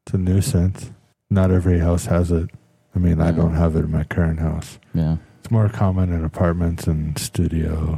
[0.06, 0.90] it's a nuisance.
[1.30, 2.50] Not every house has it.
[2.96, 4.80] I mean, I don't have it in my current house.
[4.94, 7.98] Yeah, It's more common in apartments and studio.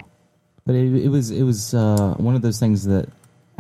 [0.66, 3.10] but it, it was it was uh, one of those things that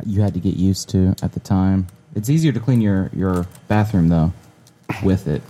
[0.05, 1.87] you had to get used to at the time.
[2.15, 4.31] It's easier to clean your your bathroom though
[5.03, 5.41] with it.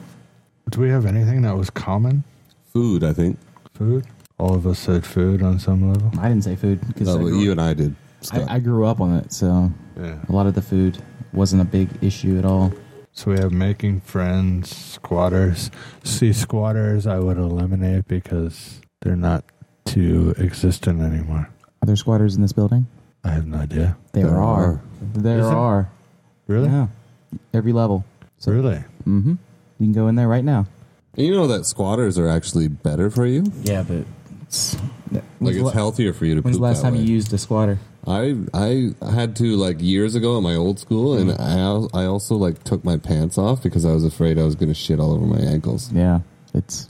[0.71, 2.23] Do we have anything that was common?
[2.73, 3.39] Food, I think.
[3.73, 4.05] Food?
[4.37, 6.11] All of us said food on some level.
[6.19, 7.95] I didn't say food because No, I, but you and I did.
[8.33, 10.17] I, I grew up on it, so Yeah.
[10.27, 10.97] a lot of the food
[11.31, 12.73] wasn't a big issue at all.
[13.17, 15.71] So we have making friends, squatters.
[16.03, 19.43] See, squatters I would eliminate because they're not
[19.85, 21.49] too existent anymore.
[21.81, 22.85] Are there squatters in this building?
[23.23, 23.97] I have no idea.
[24.13, 24.63] There, There are.
[24.73, 24.81] are.
[25.15, 25.55] There Is there?
[25.57, 25.89] are.
[26.45, 26.69] Really?
[26.69, 26.87] Yeah.
[27.55, 28.05] Every level.
[28.37, 28.83] So, Really?
[29.07, 29.31] Mm-hmm.
[29.79, 30.67] You can go in there right now.
[31.15, 33.45] And you know that squatters are actually better for you.
[33.63, 34.05] Yeah, but
[34.43, 34.75] it's,
[35.11, 36.99] Like when's, it's la- healthier for you to when's poop the last that time way.
[37.01, 37.79] you used a squatter?
[38.07, 41.39] I I had to like years ago at my old school, and Mm.
[41.39, 44.55] I al- I also like took my pants off because I was afraid I was
[44.55, 45.91] going to shit all over my ankles.
[45.91, 46.19] Yeah,
[46.53, 46.87] it's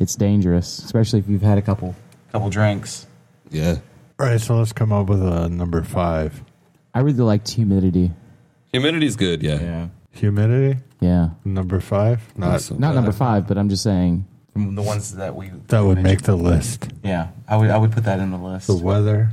[0.00, 1.94] it's dangerous, especially if you've had a couple
[2.32, 3.06] couple drinks.
[3.50, 3.76] Yeah,
[4.18, 6.42] All right, so let's come up with a number five.
[6.94, 8.12] I really liked humidity.
[8.72, 9.42] humidity's good.
[9.42, 11.30] Yeah, Yeah, Humidity, yeah.
[11.44, 12.20] number five.
[12.36, 12.78] Not Awesome.
[12.80, 16.22] Not number five, but I'm just saying from the ones that we that would make
[16.22, 16.88] the list.
[17.02, 18.68] Yeah, I would I would put that in the list.
[18.68, 19.30] The weather.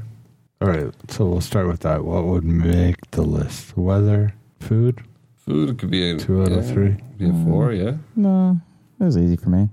[0.61, 2.05] All right, so we'll start with that.
[2.05, 3.75] What would make the list?
[3.75, 5.01] Weather, food,
[5.35, 6.97] food could be a two out yeah, of three.
[7.17, 7.69] Be a four.
[7.69, 7.83] Mm.
[7.83, 8.61] Yeah, No,
[8.99, 9.69] it was easy for me.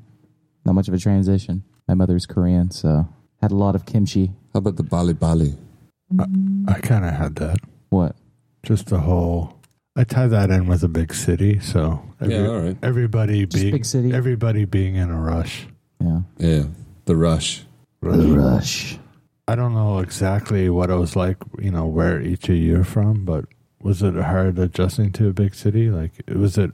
[0.65, 1.63] Not much of a transition.
[1.87, 3.07] My mother's Korean, so
[3.43, 4.33] had a lot of kimchi.
[4.55, 5.57] how about the bali bali?
[6.19, 7.59] I kind of had that.
[7.91, 8.17] What?
[8.63, 9.55] Just the whole.
[9.95, 12.77] I tie that in with a big city, so every, Yeah, all right.
[12.83, 14.13] everybody Just being big city.
[14.15, 15.67] everybody being in a rush.
[16.01, 16.21] Yeah.
[16.39, 16.63] Yeah,
[17.05, 17.65] the rush.
[18.01, 18.99] The rush.
[19.49, 22.85] I don't know exactly what it was like, you know, where each of you are
[22.85, 23.47] from, but
[23.81, 25.91] was it hard adjusting to a big city?
[25.91, 26.71] Like, was it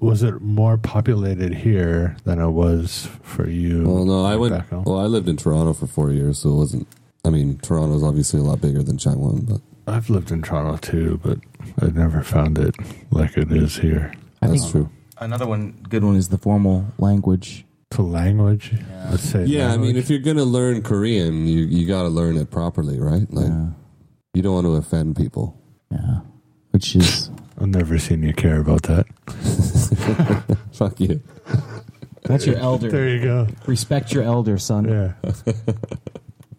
[0.00, 3.82] was it more populated here than it was for you?
[3.86, 4.54] Well, no, I went.
[4.54, 4.84] back home?
[4.84, 6.88] Well, I lived in Toronto for four years, so it wasn't.
[7.26, 9.60] I mean, Toronto's obviously a lot bigger than Changwon, but
[9.92, 11.38] I've lived in Toronto too, but
[11.82, 12.74] I never found it
[13.10, 14.14] like it is here.
[14.40, 14.90] I that's think true.
[15.18, 17.66] another one good one is the formal language.
[17.92, 18.74] To language,
[19.10, 19.46] let's say.
[19.46, 23.00] Yeah, I mean, if you're gonna learn Korean, you you got to learn it properly,
[23.00, 23.26] right?
[23.32, 23.68] Like, Yeah.
[24.34, 25.58] you don't want to offend people.
[25.90, 26.20] Yeah.
[26.72, 29.06] Which is I've never seen you care about that.
[30.72, 31.22] Fuck you.
[32.24, 32.90] that's your elder.
[32.90, 33.48] There you go.
[33.66, 34.84] Respect your elder, son.
[34.86, 35.12] Yeah.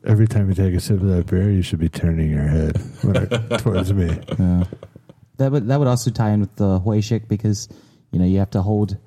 [0.03, 2.77] Every time you take a sip of that beer, you should be turning your head
[3.03, 3.27] when
[3.59, 4.17] towards me.
[4.39, 4.63] Yeah.
[5.37, 7.69] That would that would also tie in with the hoesik because
[8.11, 8.97] you know you have to hold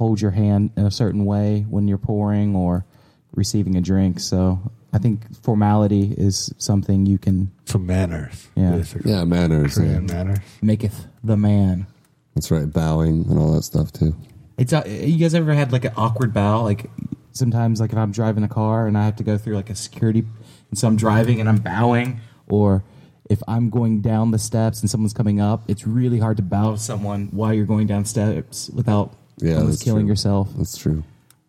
[0.00, 2.86] hold your hand in a certain way when you're pouring or
[3.34, 4.18] receiving a drink.
[4.18, 4.58] So
[4.94, 8.48] I think formality is something you can So manners.
[8.56, 8.76] Yeah.
[8.76, 9.12] Basically.
[9.12, 9.74] Yeah, manners.
[9.74, 10.14] Korean yeah.
[10.14, 10.38] manners.
[10.62, 11.86] maketh the man.
[12.34, 12.72] That's right.
[12.72, 14.16] Bowing and all that stuff too.
[14.56, 16.62] It's uh, you guys ever had like an awkward bow?
[16.62, 16.86] Like
[17.32, 19.74] sometimes, like if I'm driving a car and I have to go through like a
[19.74, 20.24] security,
[20.70, 22.84] and so I'm driving and I'm bowing, or
[23.28, 26.72] if I'm going down the steps and someone's coming up, it's really hard to bow
[26.72, 30.10] to someone while you're going down steps without Yeah, almost that's killing true.
[30.10, 30.50] yourself.
[30.56, 31.02] That's true.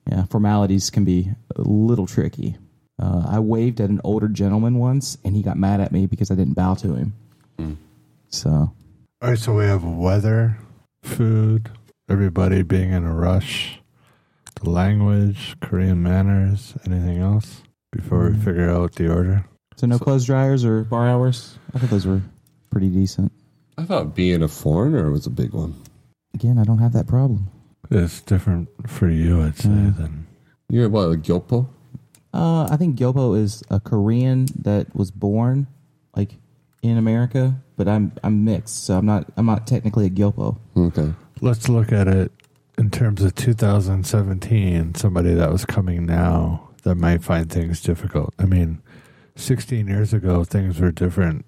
[0.10, 2.58] Yeah, formalities can be a little tricky.
[3.02, 6.30] Uh, I waved at an older gentleman once, and he got mad at me because
[6.32, 7.14] I didn't bow to him.
[8.32, 8.74] So All
[9.22, 10.58] right, so we have weather,
[11.04, 11.70] food,
[12.10, 13.80] everybody being in a rush,
[14.62, 17.62] the language, Korean manners, anything else
[17.92, 19.46] before we figure out the order?
[19.76, 21.58] So no clothes dryers or bar hours.
[21.74, 22.22] I thought those were
[22.70, 23.34] pretty decent.
[23.78, 25.76] I thought being a foreigner was a big one.
[26.34, 27.50] Again, I don't have that problem.
[27.92, 29.98] It's different for you, I'd say, Mm.
[29.98, 30.28] than
[30.70, 31.68] You're what, a Gyopo?
[32.34, 35.68] Uh, I think Gyopo is a Korean that was born
[36.16, 36.38] like
[36.82, 40.58] in America, but I'm I'm mixed, so I'm not I'm not technically a Gyopo.
[40.78, 41.14] Okay.
[41.42, 42.32] let's look at it
[42.78, 48.46] in terms of 2017 somebody that was coming now that might find things difficult i
[48.46, 48.82] mean
[49.36, 51.46] 16 years ago things were different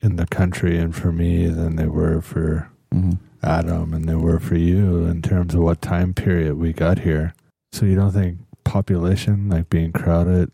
[0.00, 3.12] in the country and for me than they were for Mm-hmm.
[3.42, 7.34] Adam and they were for you in terms of what time period we got here
[7.72, 10.50] so you don't think population like being crowded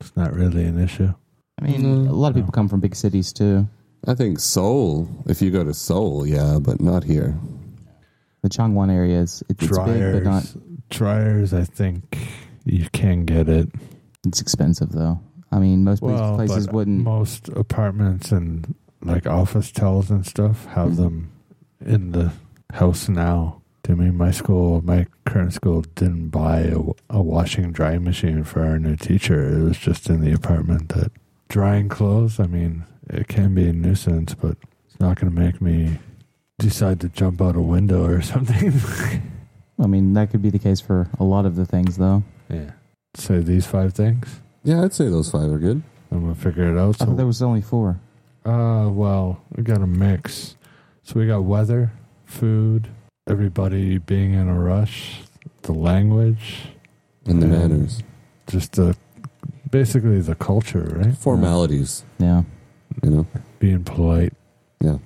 [0.00, 1.12] is not really an issue
[1.60, 2.10] I mean, No.
[2.10, 3.68] a lot of people come from big cities too.
[4.08, 7.38] I think Seoul, if you go to Seoul, yeah, but not here.
[8.42, 10.56] The Changwon area is it, it's big, but not.
[10.90, 12.18] dryers i think
[12.64, 13.68] you can get it
[14.26, 15.20] It's expensive though.
[15.52, 17.04] I mean, most Well, places wouldn't.
[17.04, 18.74] Most apartments and
[19.04, 20.96] like officetels and stuff have Mhm.
[20.96, 21.31] them
[21.86, 22.32] in the
[22.72, 23.60] house now.
[23.84, 26.78] To me, my school, my current school, didn't buy a,
[27.10, 29.48] a washing and drying machine for our new teacher.
[29.58, 31.10] It was just in the apartment that
[31.48, 32.38] drying clothes.
[32.38, 34.56] I mean, it can be a nuisance, but
[34.86, 35.98] it's not going to make me
[36.60, 38.72] decide to jump out a window or something.
[39.82, 42.22] I mean, that could be the case for a lot of the things though.
[42.48, 42.70] yeah.
[43.14, 45.82] Say these five things, Yeah, I'd say those five are good.
[46.12, 47.02] I'm gonna figure it out.
[47.02, 47.98] I thought there was only four.
[48.46, 50.56] uh, well, we got a mix.
[51.02, 51.92] So we got weather,
[52.24, 52.88] food,
[53.28, 55.22] everybody being in a rush,
[55.62, 56.68] the language,
[57.26, 57.58] And the Yeah.
[57.58, 58.02] manners.
[58.48, 58.96] just the
[59.70, 61.16] basically the culture, right?
[61.16, 62.42] Formalities, Yeah.
[63.02, 63.26] you know?
[63.60, 64.34] Being polite.
[64.80, 64.98] Yeah.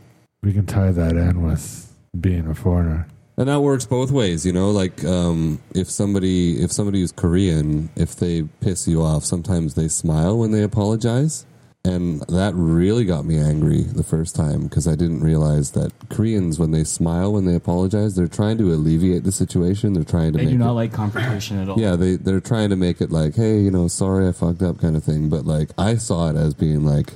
[0.43, 3.07] We can tie that in with being a foreigner.
[3.37, 4.71] And that works both ways, you know.
[4.71, 9.89] Like um, if somebody if somebody is Korean, if they piss you off, sometimes they
[9.89, 11.45] smile when they apologize,
[11.87, 16.59] and that really got me angry the first time because I didn't realize that Koreans,
[16.59, 19.93] when they smile when they apologize, they're trying to alleviate the situation.
[19.93, 21.79] They're trying to They make do not it, like confrontation at all.
[21.81, 24.81] yeah, they they're trying to make it like, hey, you know, sorry I fucked up
[24.81, 25.29] kind of thing.
[25.29, 27.15] But like I saw it as being like,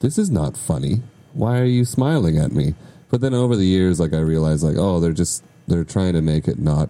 [0.00, 1.02] this is not funny.
[1.32, 2.74] Why are you smiling at me?
[3.10, 6.22] But then over the years, like I realized, like, oh, they're just they're trying to
[6.22, 6.88] make it not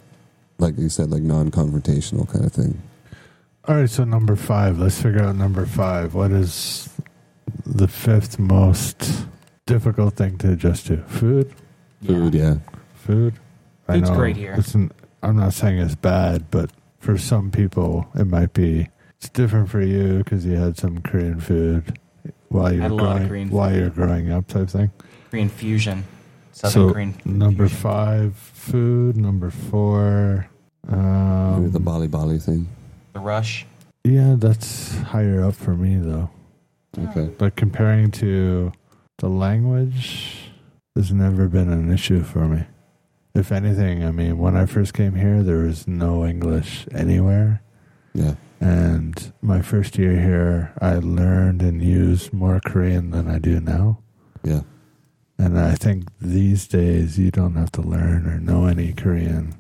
[0.59, 2.81] like you said, like non-confrontational kind of thing.
[3.67, 4.79] All right, so number five.
[4.79, 6.15] Let's figure out number five.
[6.15, 6.89] What is
[7.67, 9.27] the fifth most
[9.67, 10.99] difficult thing to adjust to?
[11.05, 11.53] Food.
[12.05, 12.57] Food, yeah,
[12.95, 13.35] Food.
[13.89, 14.55] Food's great here.
[14.59, 14.91] It's an,
[15.23, 18.89] I'm not saying it's bad, but for some people, it might be.
[19.19, 21.99] It's different for you because you had some Korean food
[22.49, 23.79] while you're Had a lot of growing while food.
[23.79, 24.91] you're growing up, type thing.
[25.31, 26.05] Korean fusion,
[26.53, 27.15] Southern so Korean.
[27.25, 27.83] number fusion.
[27.83, 29.17] five, food.
[29.17, 30.49] Number four.
[30.87, 32.69] Maybe Um, the Bali Bali thing.
[33.15, 33.65] the rush.
[34.05, 36.29] yeah, that's higher up for me though.
[36.99, 38.73] Okay, But comparing to
[39.19, 40.51] the language,
[40.97, 42.65] has never been an issue for me.
[43.35, 47.63] If anything, I mean, when I first came here, there was no English anywhere.
[48.15, 53.59] yeah, And my first year here, I learned and used more Korean than I do
[53.59, 53.99] now.
[54.45, 54.61] yeah,
[55.37, 59.55] And I think these days, you don't have to learn or know any Korean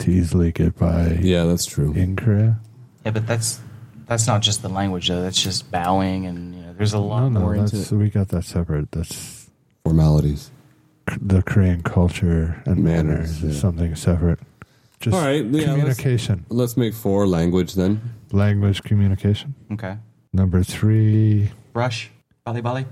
[0.00, 1.44] to easily get by yeah.
[1.44, 1.92] That's true.
[1.92, 2.58] in Korea.
[3.04, 3.60] Yeah, but that's
[4.06, 5.22] that's not just the language though.
[5.22, 7.96] That's just bowing and you know, there's a lot No, no, more into that's, it.
[7.96, 8.90] we got that separate.
[8.92, 9.50] That's
[9.84, 10.50] Formalities.
[11.20, 13.60] the Korean culture and Manners, manners, is yeah.
[13.60, 14.38] something separate.
[15.00, 18.00] Just All right, yeah, let's- communication, Let's make four language then.
[18.32, 19.54] language communication.
[19.72, 19.96] Okay.
[20.32, 22.10] Number three, Rush.
[22.44, 22.86] Bali Bali.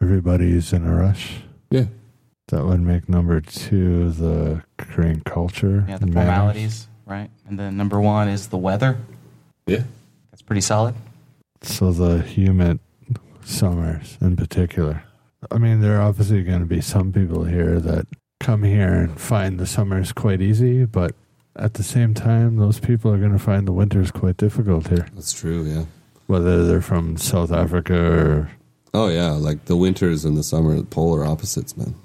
[0.00, 1.42] everybody's in a rush.
[1.70, 1.86] Yeah,
[2.48, 5.84] That would make number two the Korean culture.
[5.88, 6.14] Yeah, the manners.
[6.24, 7.30] formalities, right?
[7.46, 8.96] And then number one is the weather.
[9.66, 9.82] yeah.
[10.30, 10.94] That's pretty solid.
[11.62, 12.78] So the humid
[13.44, 15.04] summers in particular.
[15.50, 18.06] I mean, there are obviously going to be some people here that
[18.40, 21.14] come here and find the summers quite easy, but
[21.56, 25.06] at the same time, those people are going to find the winters quite difficult here.
[25.14, 25.62] That's true.
[25.64, 25.84] Yeah.
[26.26, 28.50] Whether they're from South Africa or
[28.94, 31.96] Oh yeah, like the winters and the summer, polar opposites, man.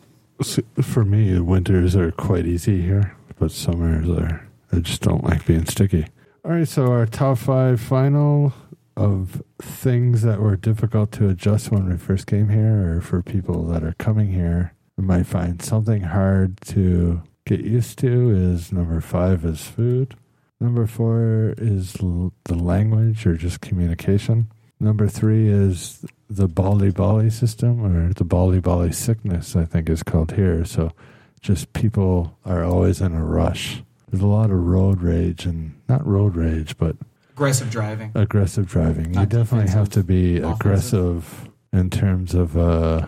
[0.81, 4.47] For me, winters are quite easy here, but summers are.
[4.71, 6.07] I just don't like being sticky.
[6.43, 8.53] All right, so our top five final
[8.99, 13.63] of things that were difficult to adjust when we first came here, or for people
[13.67, 18.99] that are coming here, and might find something hard to get used to, is number
[18.99, 20.15] five is food.
[20.59, 24.51] Number four is l- the language or just communication.
[24.81, 30.03] Number three is the Bali Bali system or the Bali Bali sickness, I think is
[30.03, 30.65] called here.
[30.65, 30.91] So
[31.39, 33.81] just people are always in a rush.
[34.09, 36.97] There's a lot of road rage and not road rage, but
[37.39, 38.11] Aggressive driving.
[38.15, 39.13] aggressive driving.
[39.13, 40.59] You definitely have to be offensive.
[40.59, 43.07] aggressive in terms of uh,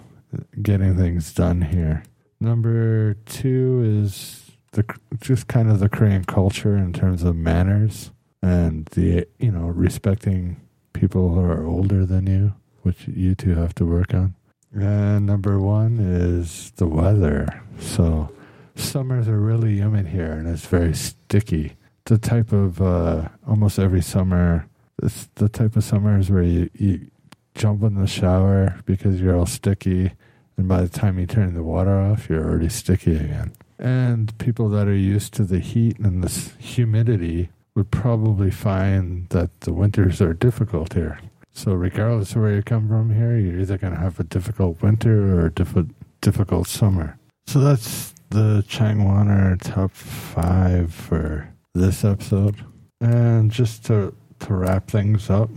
[0.62, 2.04] getting things done here.
[2.40, 4.86] Number two is the
[5.20, 8.12] just kind of the Korean culture in terms of manners
[8.42, 10.62] and the you know respecting
[10.94, 12.54] people who are older than you,
[12.84, 14.36] which you two have to work on.
[14.74, 17.62] And number one is the weather.
[17.80, 18.32] So
[18.76, 21.76] summers are really humid here, and it's very sticky.
[22.06, 24.68] The type of uh, almost every summer,
[25.02, 27.12] it's the type of summers where you, you
[27.56, 30.14] jump in the shower because you're all sticky,
[30.58, 33.54] and by the time you turn the water off, you're already sticky again.
[33.80, 36.30] And people that are used to the heat and the
[36.62, 41.20] humidity would probably find that the winters are difficult here.
[41.54, 44.82] So, regardless of where you come from here, you're either going to have a difficult
[44.82, 45.88] winter or a diff-
[46.22, 47.18] difficult summer.
[47.47, 52.64] So, that's the Changwonner top five for this episode.
[53.00, 55.50] And just to, to wrap things up,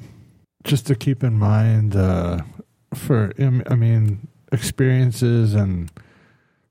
[0.62, 2.38] just to keep in mind uh,
[2.94, 5.90] for, I mean, experiences and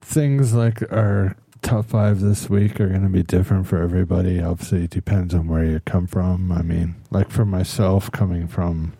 [0.02, 4.41] things like our top five this week are going to be different for everybody.
[4.41, 6.52] Obviously, it depends on where you come from.
[6.52, 8.94] I mean, like for myself, coming from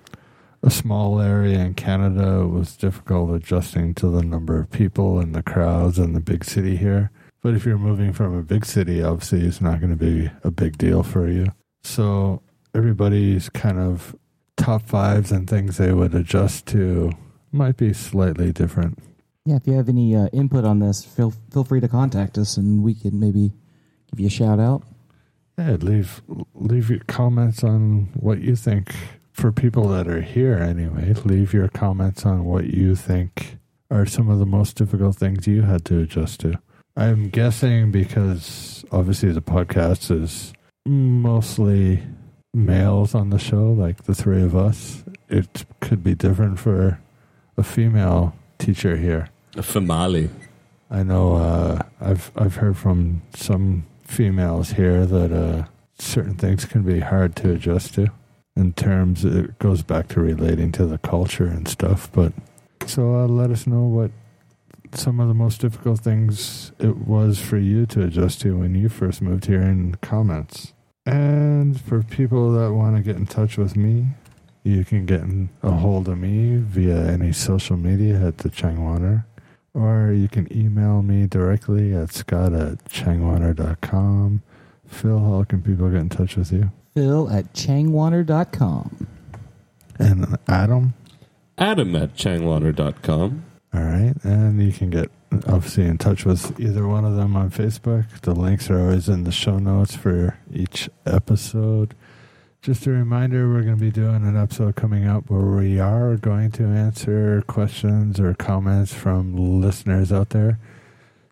[0.62, 5.36] a small area in Canada, it was difficult adjusting to the number of people and
[5.36, 7.12] the crowds and the big city here.
[7.44, 10.50] But if you're moving from a big city, obviously, it's not going to be a
[10.50, 11.48] big deal for you.
[11.84, 12.42] So,
[12.74, 14.16] everybody's kind of
[14.56, 17.12] top fives and things they would adjust to
[17.52, 18.98] might be slightly different.
[19.46, 22.56] Yeah, if you have any uh, input on this, feel feel free to contact us,
[22.56, 23.52] and we can maybe
[24.10, 24.84] give you a shout out.
[25.58, 26.22] Yeah, leave
[26.54, 28.96] leave your comments on what you think
[29.34, 30.58] for people that are here.
[30.60, 33.58] Anyway, leave your comments on what you think
[33.92, 36.58] are some of the most difficult things you had to adjust to.
[36.96, 40.54] I'm guessing because obviously the podcast is
[40.86, 42.04] mostly
[42.54, 45.04] males on the show, like the three of us.
[45.28, 47.00] It could be different for
[47.58, 49.30] a female teacher here.
[49.56, 50.30] A female.
[50.92, 55.66] I know uh, I've I've heard from some females here that uh,
[55.98, 58.12] certain things can be hard to adjust to.
[58.56, 62.12] In terms, it goes back to relating to the culture and stuff.
[62.12, 62.34] But
[62.86, 64.12] so uh, let us know what
[64.96, 68.90] some of the most difficult things it was for you to adjust to when you
[68.90, 70.74] first moved here in comments.
[71.06, 74.08] And for people that want to get in touch with me,
[74.64, 79.26] you can get in a hold of me via any social media at the Changwonner,
[79.74, 84.42] or you can email me directly at scott at changwonner.com.
[84.88, 86.72] Phil, how can people get in touch with you?
[86.94, 89.08] Phil at changwonner.com.
[90.00, 90.94] And Adam?
[91.58, 93.44] Adam at changwonner.com.
[93.74, 94.14] All right.
[94.24, 95.10] And you can get
[95.48, 98.08] obviously in touch with either one of them on Facebook.
[98.22, 101.96] The links are always in the show notes for each episode.
[102.62, 106.16] Just a reminder, we're going to be doing an episode coming up where we are
[106.16, 110.60] going to answer questions or comments from listeners out there.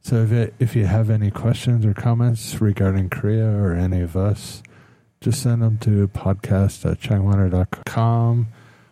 [0.01, 4.17] So if, it, if you have any questions or comments regarding Korea or any of
[4.17, 4.63] us,
[5.21, 6.99] just send them to podcast at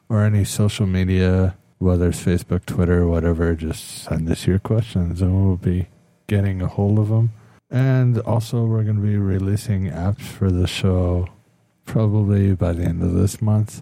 [0.08, 3.56] or any social media, whether it's Facebook, Twitter, whatever.
[3.56, 5.88] Just send us your questions and we'll be
[6.28, 7.32] getting a hold of them.
[7.72, 11.28] And also, we're going to be releasing apps for the show
[11.86, 13.82] probably by the end of this month.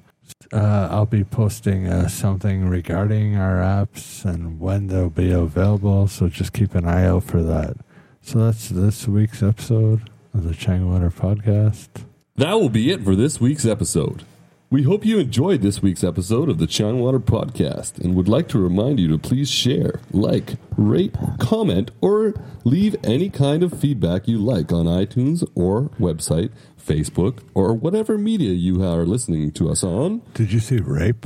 [0.51, 6.29] Uh, I'll be posting uh, something regarding our apps and when they'll be available, so
[6.29, 7.77] just keep an eye out for that.
[8.21, 11.87] So that's this week's episode of the Changwonner podcast.
[12.35, 14.23] That will be it for this week's episode.
[14.69, 18.59] We hope you enjoyed this week's episode of the Changwonner podcast and would like to
[18.59, 22.33] remind you to please share, like, rate, comment, or
[22.65, 26.51] leave any kind of feedback you like on iTunes or website
[26.85, 30.21] Facebook, or whatever media you are listening to us on.
[30.33, 31.25] Did you say rape?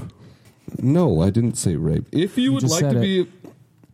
[0.78, 2.06] No, I didn't say rape.
[2.12, 3.02] If you would like to it.
[3.02, 3.28] be,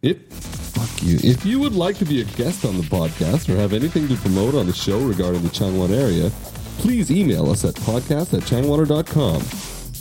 [0.02, 3.56] if fuck you, if you would like to be a guest on the podcast or
[3.56, 6.32] have anything to promote on the show regarding the Changwon area,
[6.78, 9.42] please email us at podcast at changwonner.com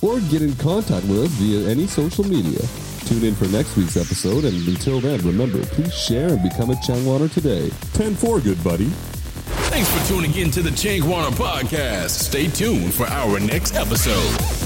[0.03, 2.61] or get in contact with us via any social media.
[3.07, 6.75] Tune in for next week's episode, and until then, remember, please share and become a
[6.75, 7.69] Changwonner today.
[7.95, 8.87] 10-4, good buddy.
[9.71, 12.11] Thanks for tuning in to the Changwonner podcast.
[12.11, 14.66] Stay tuned for our next episode.